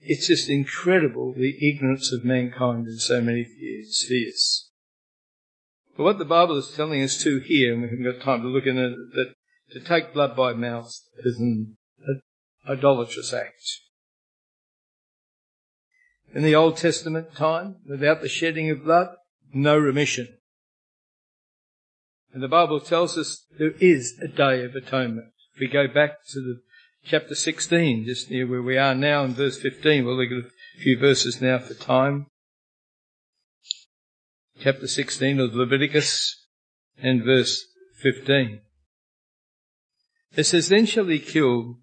it's 0.00 0.26
just 0.26 0.48
incredible 0.48 1.34
the 1.34 1.56
ignorance 1.68 2.12
of 2.12 2.24
mankind 2.24 2.86
in 2.86 2.98
so 2.98 3.20
many 3.20 3.46
spheres. 3.88 4.70
But 5.96 6.04
what 6.04 6.18
the 6.18 6.24
Bible 6.24 6.56
is 6.56 6.72
telling 6.76 7.02
us 7.02 7.22
too 7.22 7.40
here, 7.40 7.72
and 7.72 7.82
we 7.82 7.88
haven't 7.88 8.04
got 8.04 8.24
time 8.24 8.42
to 8.42 8.48
look 8.48 8.66
at 8.66 8.76
it, 8.76 8.96
that 9.14 9.34
to 9.72 9.80
take 9.80 10.12
blood 10.12 10.36
by 10.36 10.52
mouth 10.52 10.92
is 11.24 11.38
an 11.38 11.76
idolatrous 12.68 13.32
act. 13.32 13.80
In 16.36 16.42
the 16.42 16.54
Old 16.54 16.76
Testament 16.76 17.34
time, 17.34 17.76
without 17.88 18.20
the 18.20 18.28
shedding 18.28 18.70
of 18.70 18.84
blood, 18.84 19.08
no 19.54 19.78
remission. 19.78 20.28
And 22.30 22.42
the 22.42 22.46
Bible 22.46 22.78
tells 22.78 23.16
us 23.16 23.46
there 23.58 23.72
is 23.80 24.18
a 24.22 24.28
day 24.28 24.62
of 24.62 24.74
atonement. 24.74 25.28
If 25.54 25.60
we 25.60 25.66
go 25.66 25.88
back 25.88 26.18
to 26.34 26.40
the 26.40 26.60
chapter 27.06 27.34
16, 27.34 28.04
just 28.04 28.30
near 28.30 28.46
where 28.46 28.60
we 28.60 28.76
are 28.76 28.94
now 28.94 29.24
in 29.24 29.32
verse 29.32 29.58
15, 29.58 30.04
we'll 30.04 30.18
look 30.18 30.30
at 30.30 30.50
a 30.50 30.82
few 30.82 30.98
verses 30.98 31.40
now 31.40 31.58
for 31.58 31.72
time. 31.72 32.26
Chapter 34.60 34.88
16 34.88 35.40
of 35.40 35.54
Leviticus 35.54 36.48
and 36.98 37.24
verse 37.24 37.64
15. 38.02 38.60
It 40.36 40.44
says, 40.44 40.68
Then 40.68 40.84
shall 40.84 41.06
he 41.06 41.18
kill 41.18 41.78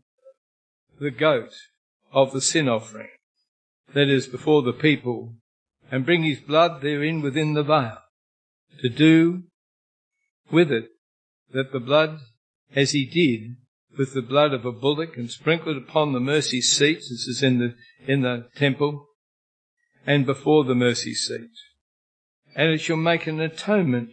the 1.00 1.10
goat 1.10 1.56
of 2.12 2.34
the 2.34 2.42
sin 2.42 2.70
offering, 2.70 3.10
that 3.94 4.10
is 4.10 4.28
before 4.28 4.62
the 4.64 4.74
people, 4.74 5.36
and 5.92 6.06
bring 6.06 6.24
his 6.24 6.40
blood 6.40 6.82
therein 6.82 7.22
within 7.22 7.54
the 7.54 7.64
veil, 7.64 7.98
to 8.82 8.90
do 8.90 9.44
with 10.52 10.72
it 10.72 10.90
that 11.52 11.72
the 11.72 11.80
blood, 11.80 12.20
as 12.76 12.92
he 12.92 13.06
did 13.06 13.56
with 13.98 14.14
the 14.14 14.22
blood 14.22 14.54
of 14.54 14.66
a 14.66 14.72
bullock, 14.72 15.18
and 15.18 15.30
sprinkle 15.30 15.72
it 15.72 15.78
upon 15.78 16.14
the 16.14 16.20
mercy 16.20 16.62
seat, 16.62 16.98
this 16.98 17.28
is 17.28 17.44
in 17.44 17.60
the, 17.60 17.76
in 18.08 18.22
the 18.22 18.48
temple, 18.56 19.08
and 20.06 20.26
before 20.26 20.64
the 20.64 20.76
mercy 20.76 21.14
seat. 21.14 21.52
And 22.56 22.72
it 22.72 22.80
shall 22.80 22.98
make 22.98 23.28
an 23.28 23.40
atonement 23.40 24.12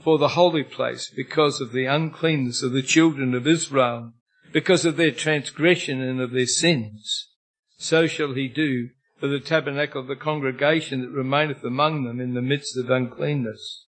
for 0.00 0.18
the 0.18 0.28
holy 0.28 0.62
place 0.62 1.10
because 1.14 1.60
of 1.60 1.72
the 1.72 1.86
uncleanness 1.86 2.62
of 2.62 2.72
the 2.72 2.82
children 2.82 3.34
of 3.34 3.46
Israel, 3.46 4.12
because 4.52 4.84
of 4.84 4.96
their 4.96 5.10
transgression 5.10 6.00
and 6.00 6.20
of 6.20 6.30
their 6.32 6.46
sins. 6.46 7.28
So 7.78 8.06
shall 8.06 8.34
he 8.34 8.48
do 8.48 8.90
for 9.18 9.28
the 9.28 9.40
tabernacle 9.40 10.00
of 10.00 10.08
the 10.08 10.16
congregation 10.16 11.00
that 11.00 11.10
remaineth 11.10 11.64
among 11.64 12.04
them 12.04 12.20
in 12.20 12.34
the 12.34 12.42
midst 12.42 12.76
of 12.76 12.90
uncleanness. 12.90 13.86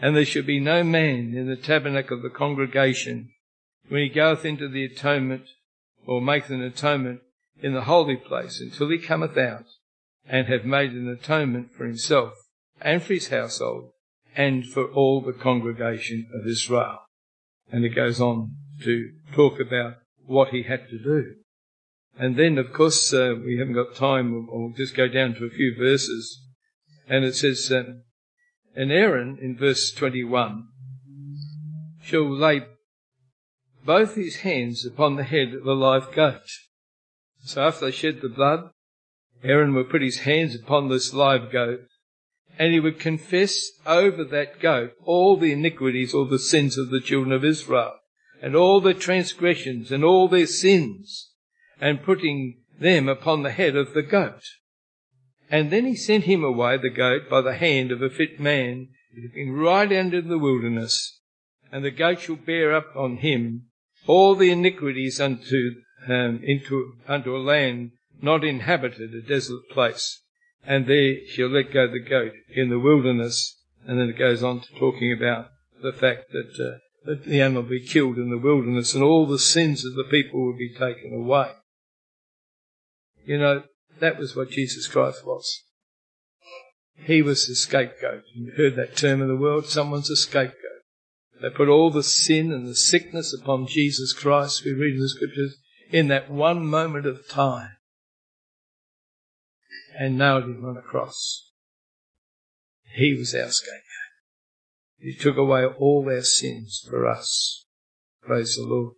And 0.00 0.14
there 0.14 0.24
shall 0.24 0.42
be 0.42 0.60
no 0.60 0.84
man 0.84 1.34
in 1.34 1.48
the 1.48 1.56
tabernacle 1.56 2.18
of 2.18 2.22
the 2.22 2.30
congregation 2.30 3.30
when 3.88 4.02
he 4.02 4.08
goeth 4.08 4.44
into 4.44 4.68
the 4.68 4.84
atonement 4.84 5.46
or 6.06 6.20
maketh 6.20 6.50
an 6.50 6.62
atonement 6.62 7.20
in 7.62 7.72
the 7.72 7.84
holy 7.84 8.16
place 8.16 8.60
until 8.60 8.90
he 8.90 8.98
cometh 8.98 9.36
out 9.38 9.64
and 10.26 10.46
have 10.48 10.64
made 10.64 10.92
an 10.92 11.08
atonement 11.08 11.72
for 11.72 11.86
himself 11.86 12.34
and 12.80 13.02
for 13.02 13.14
his 13.14 13.28
household 13.28 13.90
and 14.36 14.66
for 14.66 14.86
all 14.92 15.22
the 15.22 15.32
congregation 15.32 16.28
of 16.34 16.46
Israel. 16.46 16.98
And 17.72 17.84
it 17.84 17.94
goes 17.94 18.20
on 18.20 18.56
to 18.82 19.12
talk 19.32 19.58
about 19.58 19.94
what 20.24 20.50
he 20.50 20.64
had 20.64 20.88
to 20.90 20.98
do. 20.98 21.36
And 22.18 22.36
then, 22.36 22.56
of 22.56 22.72
course, 22.72 23.12
uh, 23.12 23.34
we 23.44 23.58
haven't 23.58 23.74
got 23.74 23.94
time. 23.94 24.46
We'll 24.48 24.72
just 24.76 24.96
go 24.96 25.06
down 25.06 25.34
to 25.34 25.44
a 25.44 25.50
few 25.50 25.74
verses. 25.78 26.42
And 27.08 27.24
it 27.24 27.34
says, 27.34 27.70
um, 27.70 28.02
and 28.74 28.90
Aaron, 28.90 29.38
in 29.40 29.56
verse 29.56 29.92
21, 29.92 30.66
shall 32.02 32.28
lay 32.28 32.62
both 33.84 34.14
his 34.14 34.36
hands 34.36 34.84
upon 34.84 35.16
the 35.16 35.24
head 35.24 35.54
of 35.54 35.66
a 35.66 35.72
live 35.72 36.12
goat. 36.12 36.42
So 37.44 37.66
after 37.66 37.86
they 37.86 37.92
shed 37.92 38.20
the 38.20 38.28
blood, 38.28 38.70
Aaron 39.44 39.74
would 39.74 39.90
put 39.90 40.02
his 40.02 40.20
hands 40.20 40.54
upon 40.54 40.88
this 40.88 41.14
live 41.14 41.52
goat, 41.52 41.80
and 42.58 42.72
he 42.72 42.80
would 42.80 42.98
confess 42.98 43.70
over 43.86 44.24
that 44.24 44.60
goat 44.60 44.92
all 45.04 45.36
the 45.36 45.52
iniquities 45.52 46.12
or 46.12 46.26
the 46.26 46.38
sins 46.38 46.76
of 46.76 46.90
the 46.90 47.00
children 47.00 47.32
of 47.32 47.44
Israel, 47.44 47.94
and 48.42 48.56
all 48.56 48.80
their 48.80 48.94
transgressions 48.94 49.92
and 49.92 50.02
all 50.02 50.26
their 50.26 50.46
sins, 50.46 51.32
and 51.80 52.02
putting 52.02 52.62
them 52.78 53.08
upon 53.08 53.42
the 53.42 53.50
head 53.50 53.76
of 53.76 53.94
the 53.94 54.02
goat. 54.02 54.42
And 55.50 55.70
then 55.70 55.86
he 55.86 55.94
sent 55.94 56.24
him 56.24 56.42
away, 56.42 56.76
the 56.76 56.90
goat, 56.90 57.30
by 57.30 57.40
the 57.40 57.54
hand 57.54 57.92
of 57.92 58.02
a 58.02 58.10
fit 58.10 58.40
man, 58.40 58.88
looking 59.16 59.52
right 59.52 59.86
out 59.86 59.92
into 59.92 60.22
the 60.22 60.38
wilderness. 60.38 61.20
And 61.70 61.84
the 61.84 61.90
goat 61.90 62.20
shall 62.20 62.36
bear 62.36 62.74
up 62.74 62.96
on 62.96 63.18
him 63.18 63.66
all 64.06 64.34
the 64.34 64.50
iniquities 64.50 65.20
unto, 65.20 65.82
um, 66.08 66.40
into, 66.42 66.94
unto 67.06 67.36
a 67.36 67.38
land 67.38 67.92
not 68.20 68.44
inhabited, 68.44 69.14
a 69.14 69.20
desolate 69.20 69.68
place. 69.70 70.22
And 70.64 70.86
there 70.86 71.16
shall 71.28 71.48
let 71.48 71.72
go 71.72 71.86
the 71.86 72.00
goat 72.00 72.32
in 72.54 72.70
the 72.70 72.78
wilderness. 72.78 73.56
And 73.86 73.98
then 73.98 74.08
it 74.08 74.18
goes 74.18 74.42
on 74.42 74.60
to 74.60 74.74
talking 74.78 75.12
about 75.12 75.48
the 75.82 75.92
fact 75.92 76.32
that, 76.32 76.52
uh, 76.58 76.78
that 77.04 77.24
the 77.24 77.40
animal 77.40 77.62
be 77.62 77.80
killed 77.80 78.16
in 78.16 78.30
the 78.30 78.38
wilderness 78.38 78.94
and 78.94 79.04
all 79.04 79.26
the 79.26 79.38
sins 79.38 79.84
of 79.84 79.94
the 79.94 80.04
people 80.10 80.44
will 80.44 80.56
be 80.56 80.72
taken 80.72 81.12
away. 81.14 81.52
You 83.26 83.38
know, 83.38 83.64
that 83.98 84.18
was 84.18 84.36
what 84.36 84.50
Jesus 84.50 84.86
Christ 84.86 85.26
was. 85.26 85.64
He 86.94 87.22
was 87.22 87.46
the 87.46 87.56
scapegoat. 87.56 88.22
You 88.32 88.52
heard 88.56 88.76
that 88.76 88.96
term 88.96 89.20
in 89.20 89.26
the 89.26 89.36
world, 89.36 89.66
someone's 89.66 90.10
a 90.10 90.16
scapegoat. 90.16 90.54
They 91.42 91.50
put 91.50 91.68
all 91.68 91.90
the 91.90 92.04
sin 92.04 92.52
and 92.52 92.66
the 92.66 92.76
sickness 92.76 93.34
upon 93.34 93.66
Jesus 93.66 94.12
Christ, 94.12 94.64
we 94.64 94.72
read 94.72 94.94
in 94.94 95.00
the 95.00 95.08
scriptures, 95.08 95.58
in 95.90 96.06
that 96.08 96.30
one 96.30 96.64
moment 96.64 97.04
of 97.04 97.28
time. 97.28 97.72
And 99.98 100.16
nailed 100.16 100.44
him 100.44 100.64
on 100.64 100.76
a 100.76 100.82
cross. 100.82 101.50
He 102.94 103.14
was 103.18 103.34
our 103.34 103.50
scapegoat. 103.50 103.82
He 104.98 105.14
took 105.14 105.36
away 105.36 105.64
all 105.66 106.08
our 106.08 106.22
sins 106.22 106.86
for 106.88 107.06
us. 107.06 107.66
Praise 108.22 108.56
the 108.56 108.62
Lord. 108.62 108.94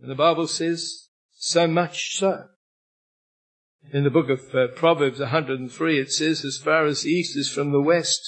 And 0.00 0.10
the 0.10 0.14
Bible 0.14 0.46
says, 0.46 1.08
so 1.34 1.66
much 1.66 2.18
so 2.18 2.44
in 3.90 4.04
the 4.04 4.10
book 4.10 4.28
of 4.30 4.54
uh, 4.54 4.68
Proverbs 4.68 5.18
103, 5.20 5.98
it 5.98 6.10
says, 6.12 6.44
As 6.44 6.56
far 6.56 6.86
as 6.86 7.02
the 7.02 7.10
east 7.10 7.36
is 7.36 7.50
from 7.50 7.72
the 7.72 7.80
west, 7.80 8.20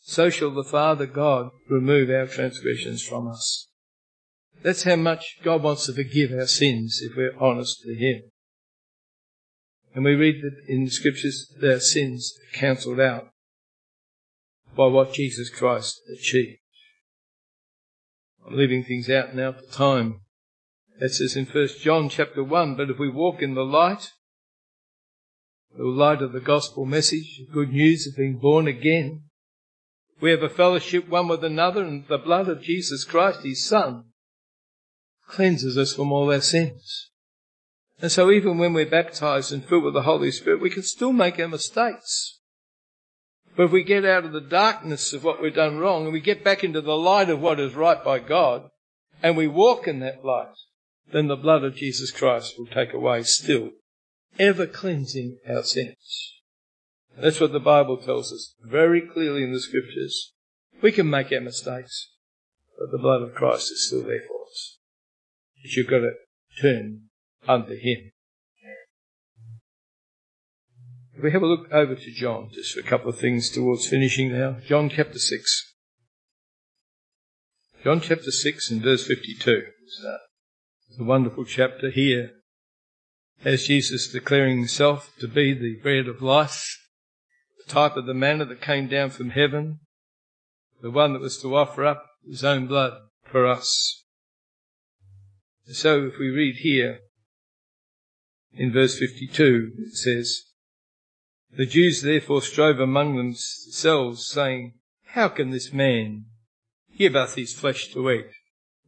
so 0.00 0.30
shall 0.30 0.50
the 0.50 0.64
Father 0.64 1.06
God 1.06 1.50
remove 1.68 2.10
our 2.10 2.26
transgressions 2.26 3.02
from 3.02 3.28
us. 3.28 3.68
That's 4.62 4.84
how 4.84 4.96
much 4.96 5.38
God 5.42 5.62
wants 5.62 5.86
to 5.86 5.92
forgive 5.92 6.32
our 6.32 6.46
sins 6.46 7.00
if 7.02 7.16
we're 7.16 7.38
honest 7.38 7.82
to 7.82 7.94
Him. 7.94 8.22
And 9.94 10.04
we 10.04 10.14
read 10.14 10.42
that 10.42 10.56
in 10.66 10.84
the 10.84 10.90
scriptures 10.90 11.54
our 11.62 11.80
sins 11.80 12.34
are 12.42 12.58
cancelled 12.58 13.00
out 13.00 13.28
by 14.74 14.86
what 14.86 15.12
Jesus 15.12 15.50
Christ 15.50 16.00
achieved. 16.12 16.58
I'm 18.46 18.56
leaving 18.56 18.84
things 18.84 19.10
out 19.10 19.34
now 19.34 19.52
for 19.52 19.72
time. 19.72 20.20
It 21.00 21.10
says 21.10 21.36
in 21.36 21.46
1 21.46 21.68
John 21.80 22.08
chapter 22.08 22.42
1, 22.42 22.76
but 22.76 22.90
if 22.90 22.98
we 22.98 23.10
walk 23.10 23.42
in 23.42 23.54
the 23.54 23.64
light, 23.64 24.10
the 25.76 25.84
light 25.84 26.22
of 26.22 26.32
the 26.32 26.40
gospel 26.40 26.84
message, 26.84 27.38
the 27.38 27.52
good 27.52 27.70
news 27.70 28.06
of 28.06 28.16
being 28.16 28.38
born 28.38 28.66
again, 28.66 29.22
we 30.20 30.30
have 30.30 30.42
a 30.42 30.48
fellowship 30.48 31.08
one 31.08 31.28
with 31.28 31.42
another 31.42 31.82
and 31.82 32.06
the 32.06 32.18
blood 32.18 32.48
of 32.48 32.62
Jesus 32.62 33.04
Christ, 33.04 33.42
his 33.42 33.64
son, 33.64 34.04
cleanses 35.26 35.76
us 35.76 35.94
from 35.94 36.12
all 36.12 36.32
our 36.32 36.40
sins. 36.40 37.10
And 38.00 38.10
so 38.10 38.30
even 38.30 38.58
when 38.58 38.72
we're 38.72 38.88
baptized 38.88 39.52
and 39.52 39.64
filled 39.64 39.84
with 39.84 39.94
the 39.94 40.02
Holy 40.02 40.30
Spirit, 40.30 40.60
we 40.60 40.70
can 40.70 40.82
still 40.82 41.12
make 41.12 41.38
our 41.38 41.48
mistakes. 41.48 42.40
But 43.56 43.64
if 43.64 43.70
we 43.72 43.82
get 43.82 44.04
out 44.04 44.24
of 44.24 44.32
the 44.32 44.40
darkness 44.40 45.12
of 45.12 45.24
what 45.24 45.42
we've 45.42 45.54
done 45.54 45.78
wrong 45.78 46.04
and 46.04 46.12
we 46.12 46.20
get 46.20 46.44
back 46.44 46.64
into 46.64 46.80
the 46.80 46.96
light 46.96 47.28
of 47.28 47.40
what 47.40 47.60
is 47.60 47.74
right 47.74 48.02
by 48.02 48.18
God 48.18 48.70
and 49.22 49.36
we 49.36 49.46
walk 49.46 49.86
in 49.86 50.00
that 50.00 50.24
light, 50.24 50.54
then 51.12 51.28
the 51.28 51.36
blood 51.36 51.64
of 51.64 51.76
Jesus 51.76 52.10
Christ 52.10 52.54
will 52.58 52.66
take 52.66 52.92
away 52.92 53.22
still, 53.22 53.70
ever 54.38 54.66
cleansing 54.66 55.38
our 55.48 55.62
sins. 55.62 56.40
That's 57.16 57.40
what 57.40 57.52
the 57.52 57.60
Bible 57.60 57.98
tells 57.98 58.32
us 58.32 58.54
very 58.62 59.00
clearly 59.00 59.42
in 59.44 59.52
the 59.52 59.60
scriptures. 59.60 60.32
We 60.80 60.92
can 60.92 61.08
make 61.10 61.30
our 61.32 61.40
mistakes, 61.40 62.10
but 62.78 62.90
the 62.90 62.98
blood 62.98 63.22
of 63.22 63.34
Christ 63.34 63.70
is 63.70 63.86
still 63.86 64.02
there 64.02 64.22
for 64.26 64.46
us. 64.46 64.78
But 65.62 65.72
you've 65.72 65.88
got 65.88 65.98
to 65.98 66.12
turn 66.60 67.02
unto 67.46 67.76
him. 67.78 68.12
If 71.14 71.22
we 71.22 71.30
have 71.32 71.42
a 71.42 71.46
look 71.46 71.70
over 71.70 71.94
to 71.94 72.10
John, 72.10 72.50
just 72.52 72.76
a 72.76 72.82
couple 72.82 73.10
of 73.10 73.18
things 73.18 73.50
towards 73.50 73.86
finishing 73.86 74.32
now. 74.32 74.56
John 74.66 74.88
chapter 74.88 75.18
6. 75.18 75.74
John 77.84 78.00
chapter 78.00 78.30
6 78.30 78.70
and 78.70 78.82
verse 78.82 79.06
52. 79.06 79.62
It's 80.88 80.98
a 80.98 81.04
wonderful 81.04 81.44
chapter 81.44 81.90
here. 81.90 82.30
As 83.44 83.66
Jesus 83.66 84.06
declaring 84.06 84.58
himself 84.58 85.12
to 85.18 85.26
be 85.26 85.52
the 85.52 85.76
bread 85.82 86.06
of 86.06 86.22
life, 86.22 86.78
the 87.66 87.72
type 87.72 87.96
of 87.96 88.06
the 88.06 88.14
manna 88.14 88.44
that 88.44 88.60
came 88.60 88.86
down 88.86 89.10
from 89.10 89.30
heaven, 89.30 89.80
the 90.80 90.90
one 90.90 91.12
that 91.12 91.22
was 91.22 91.40
to 91.42 91.56
offer 91.56 91.84
up 91.84 92.06
his 92.24 92.44
own 92.44 92.68
blood 92.68 92.92
for 93.24 93.46
us. 93.46 94.04
So 95.66 96.06
if 96.06 96.18
we 96.18 96.28
read 96.28 96.56
here, 96.56 97.00
in 98.52 98.72
verse 98.72 98.98
52, 98.98 99.72
it 99.78 99.96
says, 99.96 100.42
The 101.56 101.66
Jews 101.66 102.02
therefore 102.02 102.42
strove 102.42 102.78
among 102.78 103.16
themselves, 103.16 104.28
saying, 104.28 104.74
How 105.06 105.28
can 105.28 105.50
this 105.50 105.72
man 105.72 106.26
give 106.96 107.16
us 107.16 107.34
his 107.34 107.54
flesh 107.54 107.92
to 107.92 108.10
eat? 108.10 108.26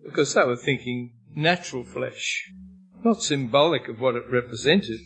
Because 0.05 0.35
they 0.35 0.45
were 0.45 0.57
thinking 0.57 1.15
natural 1.35 1.85
flesh, 1.85 2.53
not 3.05 3.23
symbolic 3.23 3.89
of 3.89 4.01
what 4.01 4.17
it 4.17 4.25
represented. 4.31 5.01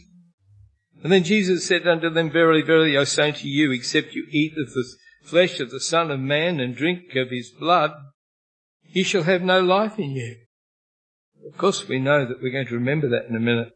And 1.03 1.13
then 1.13 1.25
Jesus 1.25 1.67
said 1.67 1.87
unto 1.87 2.11
them, 2.11 2.31
Verily, 2.31 2.63
verily, 2.63 2.99
I 2.99 3.05
say 3.05 3.29
unto 3.29 3.47
you, 3.47 3.73
except 3.73 4.15
you 4.15 4.27
eat 4.31 4.53
of 4.59 4.73
the 4.73 4.85
flesh 5.23 5.61
of 5.61 5.71
the 5.71 5.81
Son 5.81 6.11
of 6.11 6.21
Man 6.21 6.61
and 6.61 6.75
drink 6.75 7.15
of 7.15 7.31
his 7.31 7.51
blood, 7.51 7.93
you 8.91 9.05
shall 9.05 9.23
have 9.25 9.43
no 9.43 9.61
life 9.61 9.99
in 9.99 10.11
you. 10.13 10.37
Of 11.47 11.57
course, 11.57 11.87
we 11.87 11.99
know 11.99 12.27
that 12.27 12.43
we're 12.43 12.53
going 12.53 12.67
to 12.67 12.75
remember 12.75 13.09
that 13.09 13.27
in 13.29 13.37
a 13.37 13.41
minute. 13.41 13.73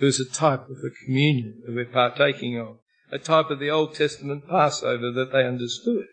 It 0.00 0.04
was 0.04 0.20
a 0.20 0.30
type 0.30 0.68
of 0.68 0.76
the 0.82 0.92
communion 1.04 1.62
that 1.64 1.74
we're 1.74 1.84
partaking 1.84 2.58
of, 2.58 2.78
a 3.10 3.18
type 3.18 3.50
of 3.50 3.58
the 3.58 3.70
Old 3.70 3.94
Testament 3.94 4.48
Passover 4.48 5.10
that 5.12 5.32
they 5.32 5.44
understood, 5.44 6.06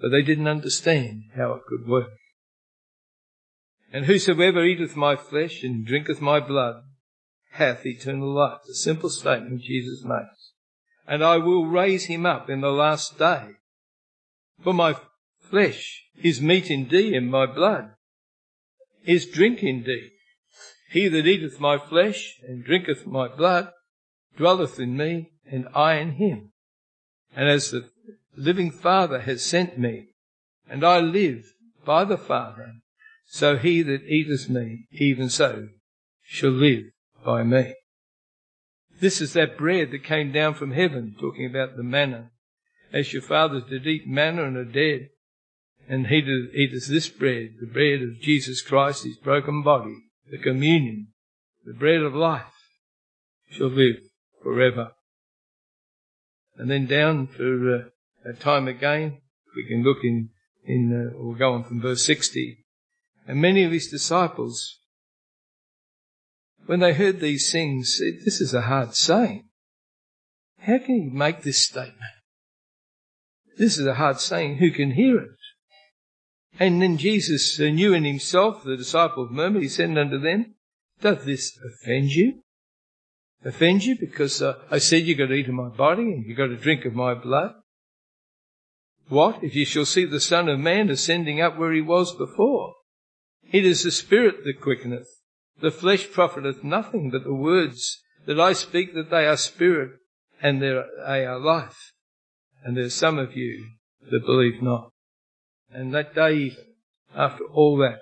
but 0.00 0.10
they 0.10 0.22
didn't 0.22 0.48
understand 0.48 1.22
how 1.36 1.52
it 1.52 1.62
could 1.66 1.86
work. 1.88 2.10
And 3.92 4.04
whosoever 4.04 4.64
eateth 4.64 4.96
my 4.96 5.16
flesh 5.16 5.62
and 5.62 5.86
drinketh 5.86 6.20
my 6.20 6.40
blood 6.40 6.82
hath 7.52 7.86
eternal 7.86 8.32
life. 8.32 8.60
The 8.66 8.74
simple 8.74 9.08
statement 9.08 9.62
Jesus 9.62 10.04
makes. 10.04 10.52
And 11.06 11.24
I 11.24 11.38
will 11.38 11.66
raise 11.66 12.04
him 12.04 12.26
up 12.26 12.50
in 12.50 12.60
the 12.60 12.70
last 12.70 13.18
day. 13.18 13.52
For 14.62 14.74
my 14.74 14.96
flesh 15.40 16.04
is 16.22 16.42
meat 16.42 16.70
indeed, 16.70 17.14
and 17.14 17.30
my 17.30 17.46
blood 17.46 17.92
is 19.04 19.26
drink 19.26 19.62
indeed. 19.62 20.10
He 20.90 21.08
that 21.08 21.26
eateth 21.26 21.60
my 21.60 21.78
flesh 21.78 22.38
and 22.46 22.64
drinketh 22.64 23.06
my 23.06 23.28
blood 23.28 23.70
dwelleth 24.36 24.78
in 24.78 24.96
me, 24.96 25.32
and 25.50 25.66
I 25.74 25.94
in 25.94 26.12
him. 26.12 26.52
And 27.34 27.48
as 27.48 27.70
the 27.70 27.88
living 28.36 28.70
Father 28.70 29.20
has 29.20 29.44
sent 29.44 29.78
me, 29.78 30.08
and 30.68 30.84
I 30.84 31.00
live 31.00 31.52
by 31.84 32.04
the 32.04 32.18
Father, 32.18 32.74
so 33.28 33.58
he 33.58 33.82
that 33.82 34.04
eateth 34.04 34.48
me, 34.48 34.86
even 34.90 35.28
so, 35.28 35.68
shall 36.22 36.50
live 36.50 36.84
by 37.24 37.42
me. 37.42 37.74
This 39.00 39.20
is 39.20 39.34
that 39.34 39.58
bread 39.58 39.90
that 39.90 40.02
came 40.02 40.32
down 40.32 40.54
from 40.54 40.72
heaven, 40.72 41.14
talking 41.20 41.44
about 41.44 41.76
the 41.76 41.82
manna. 41.82 42.30
As 42.90 43.12
your 43.12 43.20
fathers 43.20 43.64
did 43.68 43.86
eat 43.86 44.08
manna 44.08 44.44
and 44.44 44.56
are 44.56 44.64
dead, 44.64 45.10
and 45.86 46.06
he 46.06 46.22
that 46.22 46.50
eateth 46.54 46.88
this 46.88 47.10
bread, 47.10 47.56
the 47.60 47.66
bread 47.66 48.00
of 48.00 48.18
Jesus 48.18 48.62
Christ, 48.62 49.04
his 49.04 49.18
broken 49.18 49.62
body, 49.62 49.96
the 50.30 50.38
communion, 50.38 51.08
the 51.66 51.74
bread 51.74 52.00
of 52.00 52.14
life, 52.14 52.54
shall 53.50 53.68
live 53.68 53.96
forever. 54.42 54.92
And 56.56 56.70
then 56.70 56.86
down 56.86 57.26
for 57.26 57.74
uh, 57.74 57.78
a 58.24 58.32
time 58.32 58.68
again, 58.68 59.20
we 59.54 59.66
can 59.68 59.84
look 59.84 59.98
in, 60.02 60.30
in 60.64 61.10
uh, 61.12 61.18
we'll 61.18 61.36
go 61.36 61.52
on 61.52 61.64
from 61.64 61.82
verse 61.82 62.04
60. 62.06 62.64
And 63.28 63.42
many 63.42 63.62
of 63.62 63.72
his 63.72 63.88
disciples, 63.88 64.80
when 66.64 66.80
they 66.80 66.94
heard 66.94 67.20
these 67.20 67.52
things, 67.52 67.98
said, 67.98 68.24
This 68.24 68.40
is 68.40 68.54
a 68.54 68.62
hard 68.62 68.94
saying. 68.94 69.44
How 70.60 70.78
can 70.78 71.02
he 71.02 71.10
make 71.10 71.42
this 71.42 71.66
statement? 71.66 71.98
This 73.58 73.76
is 73.76 73.86
a 73.86 73.94
hard 73.94 74.18
saying. 74.18 74.56
Who 74.56 74.70
can 74.70 74.92
hear 74.92 75.18
it? 75.18 75.30
And 76.58 76.80
then 76.80 76.96
Jesus 76.96 77.58
knew 77.58 77.92
in 77.92 78.04
himself, 78.04 78.64
the 78.64 78.78
disciples 78.78 79.30
murmured, 79.30 79.62
he 79.62 79.68
said 79.68 79.96
unto 79.96 80.18
them, 80.18 80.54
Doth 81.02 81.26
this 81.26 81.56
offend 81.62 82.10
you? 82.10 82.42
Offend 83.44 83.84
you 83.84 83.96
because 84.00 84.40
uh, 84.40 84.54
I 84.70 84.78
said 84.78 85.02
you 85.02 85.14
got 85.14 85.26
to 85.26 85.34
eat 85.34 85.48
of 85.48 85.54
my 85.54 85.68
body 85.68 86.02
and 86.02 86.24
you 86.24 86.34
got 86.34 86.46
to 86.46 86.56
drink 86.56 86.86
of 86.86 86.94
my 86.94 87.12
blood? 87.12 87.52
What 89.08 89.44
if 89.44 89.54
you 89.54 89.66
shall 89.66 89.84
see 89.84 90.06
the 90.06 90.18
Son 90.18 90.48
of 90.48 90.58
Man 90.58 90.88
ascending 90.88 91.42
up 91.42 91.58
where 91.58 91.72
he 91.72 91.82
was 91.82 92.16
before? 92.16 92.74
It 93.50 93.64
is 93.64 93.82
the 93.82 93.90
Spirit 93.90 94.44
that 94.44 94.60
quickeneth. 94.60 95.08
The 95.60 95.70
flesh 95.70 96.10
profiteth 96.10 96.62
nothing, 96.62 97.10
but 97.10 97.24
the 97.24 97.34
words 97.34 98.02
that 98.26 98.38
I 98.38 98.52
speak 98.52 98.94
that 98.94 99.10
they 99.10 99.26
are 99.26 99.36
spirit 99.36 99.92
and 100.40 100.62
they 100.62 100.68
are 100.68 101.38
life. 101.38 101.92
And 102.62 102.76
there 102.76 102.84
are 102.84 102.90
some 102.90 103.18
of 103.18 103.36
you 103.36 103.66
that 104.10 104.26
believe 104.26 104.62
not. 104.62 104.92
And 105.70 105.94
that 105.94 106.14
day, 106.14 106.56
after 107.14 107.44
all 107.44 107.76
that, 107.78 108.00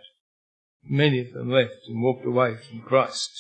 many 0.84 1.20
of 1.20 1.32
them 1.32 1.51
left 1.51 1.88
and 1.88 2.03
walked 2.03 2.26
away 2.26 2.57
from 2.57 2.80
Christ. 2.80 3.30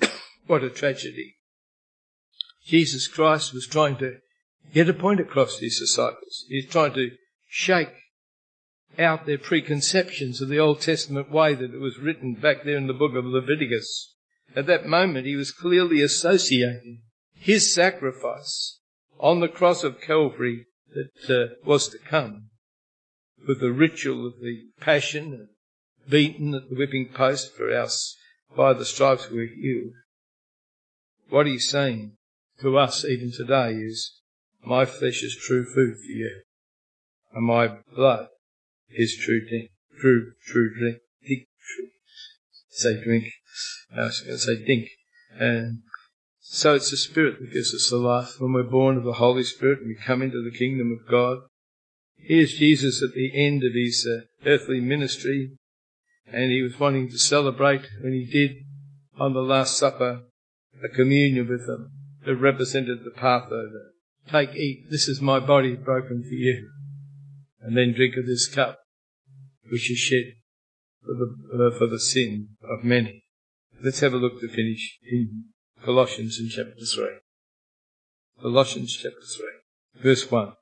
what 0.46 0.62
a 0.62 0.70
tragedy. 0.70 1.36
Jesus 2.64 3.08
Christ 3.08 3.54
was 3.54 3.66
trying 3.66 3.96
to 3.96 4.18
get 4.74 4.88
a 4.88 4.94
point 4.94 5.20
across 5.20 5.56
to 5.56 5.64
his 5.64 5.78
disciples. 5.78 6.44
He's 6.48 6.68
trying 6.68 6.92
to 6.94 7.10
shake 7.48 7.94
out 8.98 9.26
their 9.26 9.38
preconceptions 9.38 10.40
of 10.40 10.48
the 10.48 10.58
Old 10.58 10.80
Testament 10.80 11.30
way 11.30 11.54
that 11.54 11.74
it 11.74 11.80
was 11.80 11.98
written 11.98 12.34
back 12.34 12.64
there 12.64 12.76
in 12.76 12.86
the 12.86 12.92
book 12.92 13.14
of 13.14 13.24
Leviticus. 13.24 14.14
At 14.56 14.66
that 14.66 14.86
moment, 14.86 15.26
he 15.26 15.36
was 15.36 15.52
clearly 15.52 16.00
associating 16.00 17.02
his 17.34 17.72
sacrifice 17.72 18.80
on 19.20 19.40
the 19.40 19.48
cross 19.48 19.84
of 19.84 20.00
Calvary 20.00 20.66
that 20.94 21.30
uh, 21.30 21.54
was 21.64 21.88
to 21.88 21.98
come 21.98 22.50
with 23.46 23.60
the 23.60 23.72
ritual 23.72 24.26
of 24.26 24.40
the 24.40 24.64
passion, 24.80 25.48
beaten 26.08 26.54
at 26.54 26.68
the 26.68 26.76
whipping 26.76 27.08
post 27.12 27.54
for 27.54 27.72
us 27.72 28.16
by 28.56 28.72
the 28.72 28.84
stripes 28.84 29.30
we 29.30 29.40
are 29.40 29.46
healed. 29.46 29.92
What 31.28 31.46
he's 31.46 31.68
saying 31.68 32.16
to 32.60 32.78
us 32.78 33.04
even 33.04 33.30
today 33.30 33.74
is, 33.74 34.20
my 34.64 34.84
flesh 34.86 35.22
is 35.22 35.36
true 35.36 35.64
food 35.64 35.96
for 35.96 36.12
you, 36.12 36.42
and 37.32 37.46
my 37.46 37.76
blood 37.94 38.28
is 38.90 39.16
true 39.16 39.46
drink, 39.48 39.70
true, 40.00 40.32
true 40.46 40.74
drink, 40.74 40.98
drink, 41.26 41.46
true, 41.66 41.88
say 42.70 43.02
drink, 43.02 43.32
I 43.96 44.04
was 44.04 44.20
going 44.20 44.36
to 44.36 44.38
say 44.38 44.64
dink. 44.64 44.88
And 45.38 45.82
so 46.40 46.74
it's 46.74 46.90
the 46.90 46.96
Spirit 46.96 47.38
that 47.40 47.52
gives 47.52 47.74
us 47.74 47.90
the 47.90 47.96
life. 47.96 48.40
When 48.40 48.52
we're 48.52 48.62
born 48.62 48.96
of 48.96 49.04
the 49.04 49.14
Holy 49.14 49.44
Spirit 49.44 49.80
and 49.80 49.88
we 49.88 49.96
come 49.96 50.22
into 50.22 50.42
the 50.42 50.56
kingdom 50.56 50.92
of 50.92 51.10
God, 51.10 51.38
Here's 52.20 52.54
Jesus 52.54 53.02
at 53.02 53.14
the 53.14 53.30
end 53.34 53.62
of 53.62 53.72
his 53.74 54.06
uh, 54.06 54.22
earthly 54.44 54.80
ministry, 54.80 55.52
and 56.26 56.50
he 56.50 56.62
was 56.62 56.78
wanting 56.78 57.08
to 57.08 57.18
celebrate 57.18 57.88
when 58.02 58.12
he 58.12 58.26
did 58.26 58.56
on 59.18 59.32
the 59.32 59.40
Last 59.40 59.78
Supper 59.78 60.22
a 60.82 60.88
communion 60.88 61.48
with 61.48 61.66
them 61.66 61.90
that 62.26 62.36
represented 62.36 63.04
the 63.04 63.10
Passover. 63.10 63.92
Take, 64.28 64.54
eat, 64.54 64.90
this 64.90 65.08
is 65.08 65.20
my 65.20 65.40
body 65.40 65.74
broken 65.74 66.22
for 66.22 66.34
you. 66.34 66.68
And 67.68 67.76
then 67.76 67.92
drink 67.92 68.16
of 68.16 68.24
this 68.24 68.48
cup, 68.48 68.78
which 69.70 69.90
is 69.90 69.98
shed 69.98 70.36
for 71.02 71.12
the, 71.12 71.66
uh, 71.66 71.78
for 71.78 71.86
the 71.86 72.00
sin 72.00 72.48
of 72.62 72.82
many. 72.82 73.24
Let's 73.84 74.00
have 74.00 74.14
a 74.14 74.16
look 74.16 74.40
to 74.40 74.48
finish 74.48 74.96
in 75.06 75.44
Colossians 75.84 76.40
in 76.40 76.48
chapter 76.48 76.82
3. 76.82 77.08
Colossians 78.40 78.96
chapter 78.96 79.20
3, 79.92 80.02
verse 80.02 80.30
1. 80.30 80.54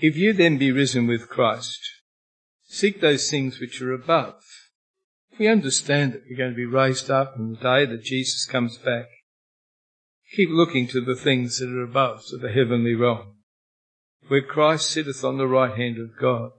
If 0.00 0.16
you 0.16 0.32
then 0.32 0.56
be 0.56 0.70
risen 0.70 1.08
with 1.08 1.28
Christ, 1.28 1.80
seek 2.62 3.00
those 3.00 3.28
things 3.28 3.58
which 3.58 3.82
are 3.82 3.92
above. 3.92 4.40
If 5.32 5.40
we 5.40 5.48
understand 5.48 6.12
that 6.12 6.22
we're 6.30 6.38
going 6.38 6.52
to 6.52 6.56
be 6.56 6.66
raised 6.66 7.10
up 7.10 7.34
on 7.36 7.50
the 7.50 7.56
day 7.56 7.84
that 7.84 8.04
Jesus 8.04 8.46
comes 8.46 8.78
back. 8.78 9.06
Keep 10.36 10.50
looking 10.50 10.86
to 10.86 11.00
the 11.00 11.16
things 11.16 11.58
that 11.58 11.68
are 11.68 11.82
above, 11.82 12.22
to 12.28 12.38
the 12.38 12.52
heavenly 12.52 12.94
realm, 12.94 13.33
where 14.28 14.42
Christ 14.42 14.90
sitteth 14.90 15.24
on 15.24 15.38
the 15.38 15.46
right 15.46 15.76
hand 15.76 15.98
of 15.98 16.18
God. 16.18 16.50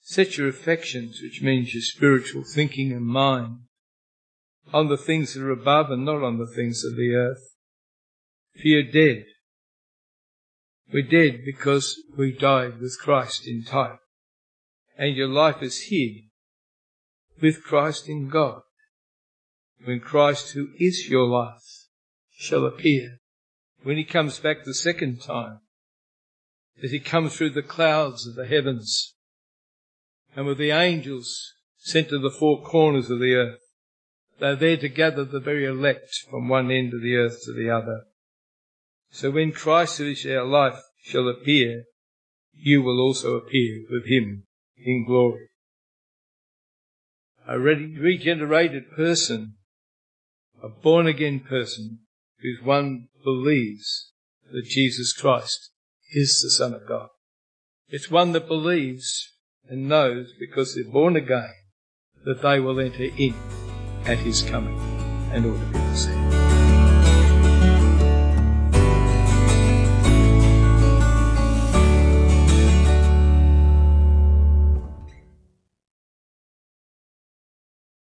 Set 0.00 0.38
your 0.38 0.48
affections, 0.48 1.20
which 1.22 1.42
means 1.42 1.74
your 1.74 1.82
spiritual 1.82 2.42
thinking 2.42 2.92
and 2.92 3.06
mind, 3.06 3.58
on 4.72 4.88
the 4.88 4.96
things 4.96 5.34
that 5.34 5.42
are 5.42 5.50
above 5.50 5.90
and 5.90 6.04
not 6.04 6.22
on 6.22 6.38
the 6.38 6.46
things 6.46 6.84
of 6.84 6.96
the 6.96 7.14
earth. 7.14 7.54
For 8.54 8.68
you're 8.68 8.82
dead. 8.82 9.24
We're 10.92 11.02
dead 11.02 11.42
because 11.44 11.96
we 12.16 12.32
died 12.32 12.80
with 12.80 12.98
Christ 13.00 13.46
in 13.46 13.64
type. 13.64 13.98
And 14.96 15.16
your 15.16 15.28
life 15.28 15.62
is 15.62 15.88
hid 15.88 16.24
with 17.40 17.62
Christ 17.62 18.08
in 18.08 18.28
God. 18.28 18.62
When 19.84 20.00
Christ, 20.00 20.52
who 20.52 20.68
is 20.78 21.08
your 21.08 21.26
life, 21.26 21.62
shall 22.32 22.66
appear, 22.66 23.18
when 23.82 23.96
he 23.96 24.04
comes 24.04 24.38
back 24.38 24.64
the 24.64 24.74
second 24.74 25.22
time, 25.22 25.60
as 26.82 26.90
he 26.90 27.00
comes 27.00 27.36
through 27.36 27.50
the 27.50 27.62
clouds 27.62 28.26
of 28.26 28.34
the 28.34 28.46
heavens, 28.46 29.14
and 30.34 30.46
with 30.46 30.58
the 30.58 30.70
angels 30.70 31.54
sent 31.78 32.08
to 32.08 32.18
the 32.18 32.30
four 32.30 32.62
corners 32.62 33.10
of 33.10 33.20
the 33.20 33.34
earth, 33.34 33.60
they're 34.38 34.56
there 34.56 34.76
to 34.76 34.88
gather 34.88 35.24
the 35.24 35.40
very 35.40 35.66
elect 35.66 36.14
from 36.30 36.48
one 36.48 36.70
end 36.70 36.94
of 36.94 37.02
the 37.02 37.14
earth 37.14 37.40
to 37.44 37.52
the 37.52 37.70
other. 37.70 38.04
So 39.10 39.30
when 39.30 39.52
Christ 39.52 39.98
who 39.98 40.10
is 40.10 40.24
our 40.26 40.44
life 40.44 40.80
shall 41.02 41.28
appear, 41.28 41.84
you 42.54 42.82
will 42.82 43.00
also 43.00 43.34
appear 43.34 43.82
with 43.90 44.06
him 44.06 44.44
in 44.78 45.04
glory. 45.06 45.48
A 47.46 47.58
regenerated 47.58 48.90
person, 48.92 49.54
a 50.62 50.68
born 50.68 51.06
again 51.06 51.40
person, 51.40 52.00
whose 52.40 52.62
one 52.62 53.08
believes 53.24 54.12
that 54.52 54.64
Jesus 54.64 55.12
Christ 55.12 55.70
is 56.12 56.40
the 56.42 56.50
Son 56.50 56.74
of 56.74 56.86
God. 56.86 57.08
It's 57.88 58.10
one 58.10 58.32
that 58.32 58.48
believes 58.48 59.32
and 59.68 59.88
knows 59.88 60.32
because 60.38 60.74
they're 60.74 60.84
born 60.84 61.16
again 61.16 61.54
that 62.24 62.42
they 62.42 62.60
will 62.60 62.80
enter 62.80 63.08
in 63.16 63.34
at 64.04 64.18
his 64.18 64.42
coming 64.42 64.78
and 65.32 65.46
all 65.46 65.52
to 65.52 65.64
be 65.66 65.78
received. 65.78 66.49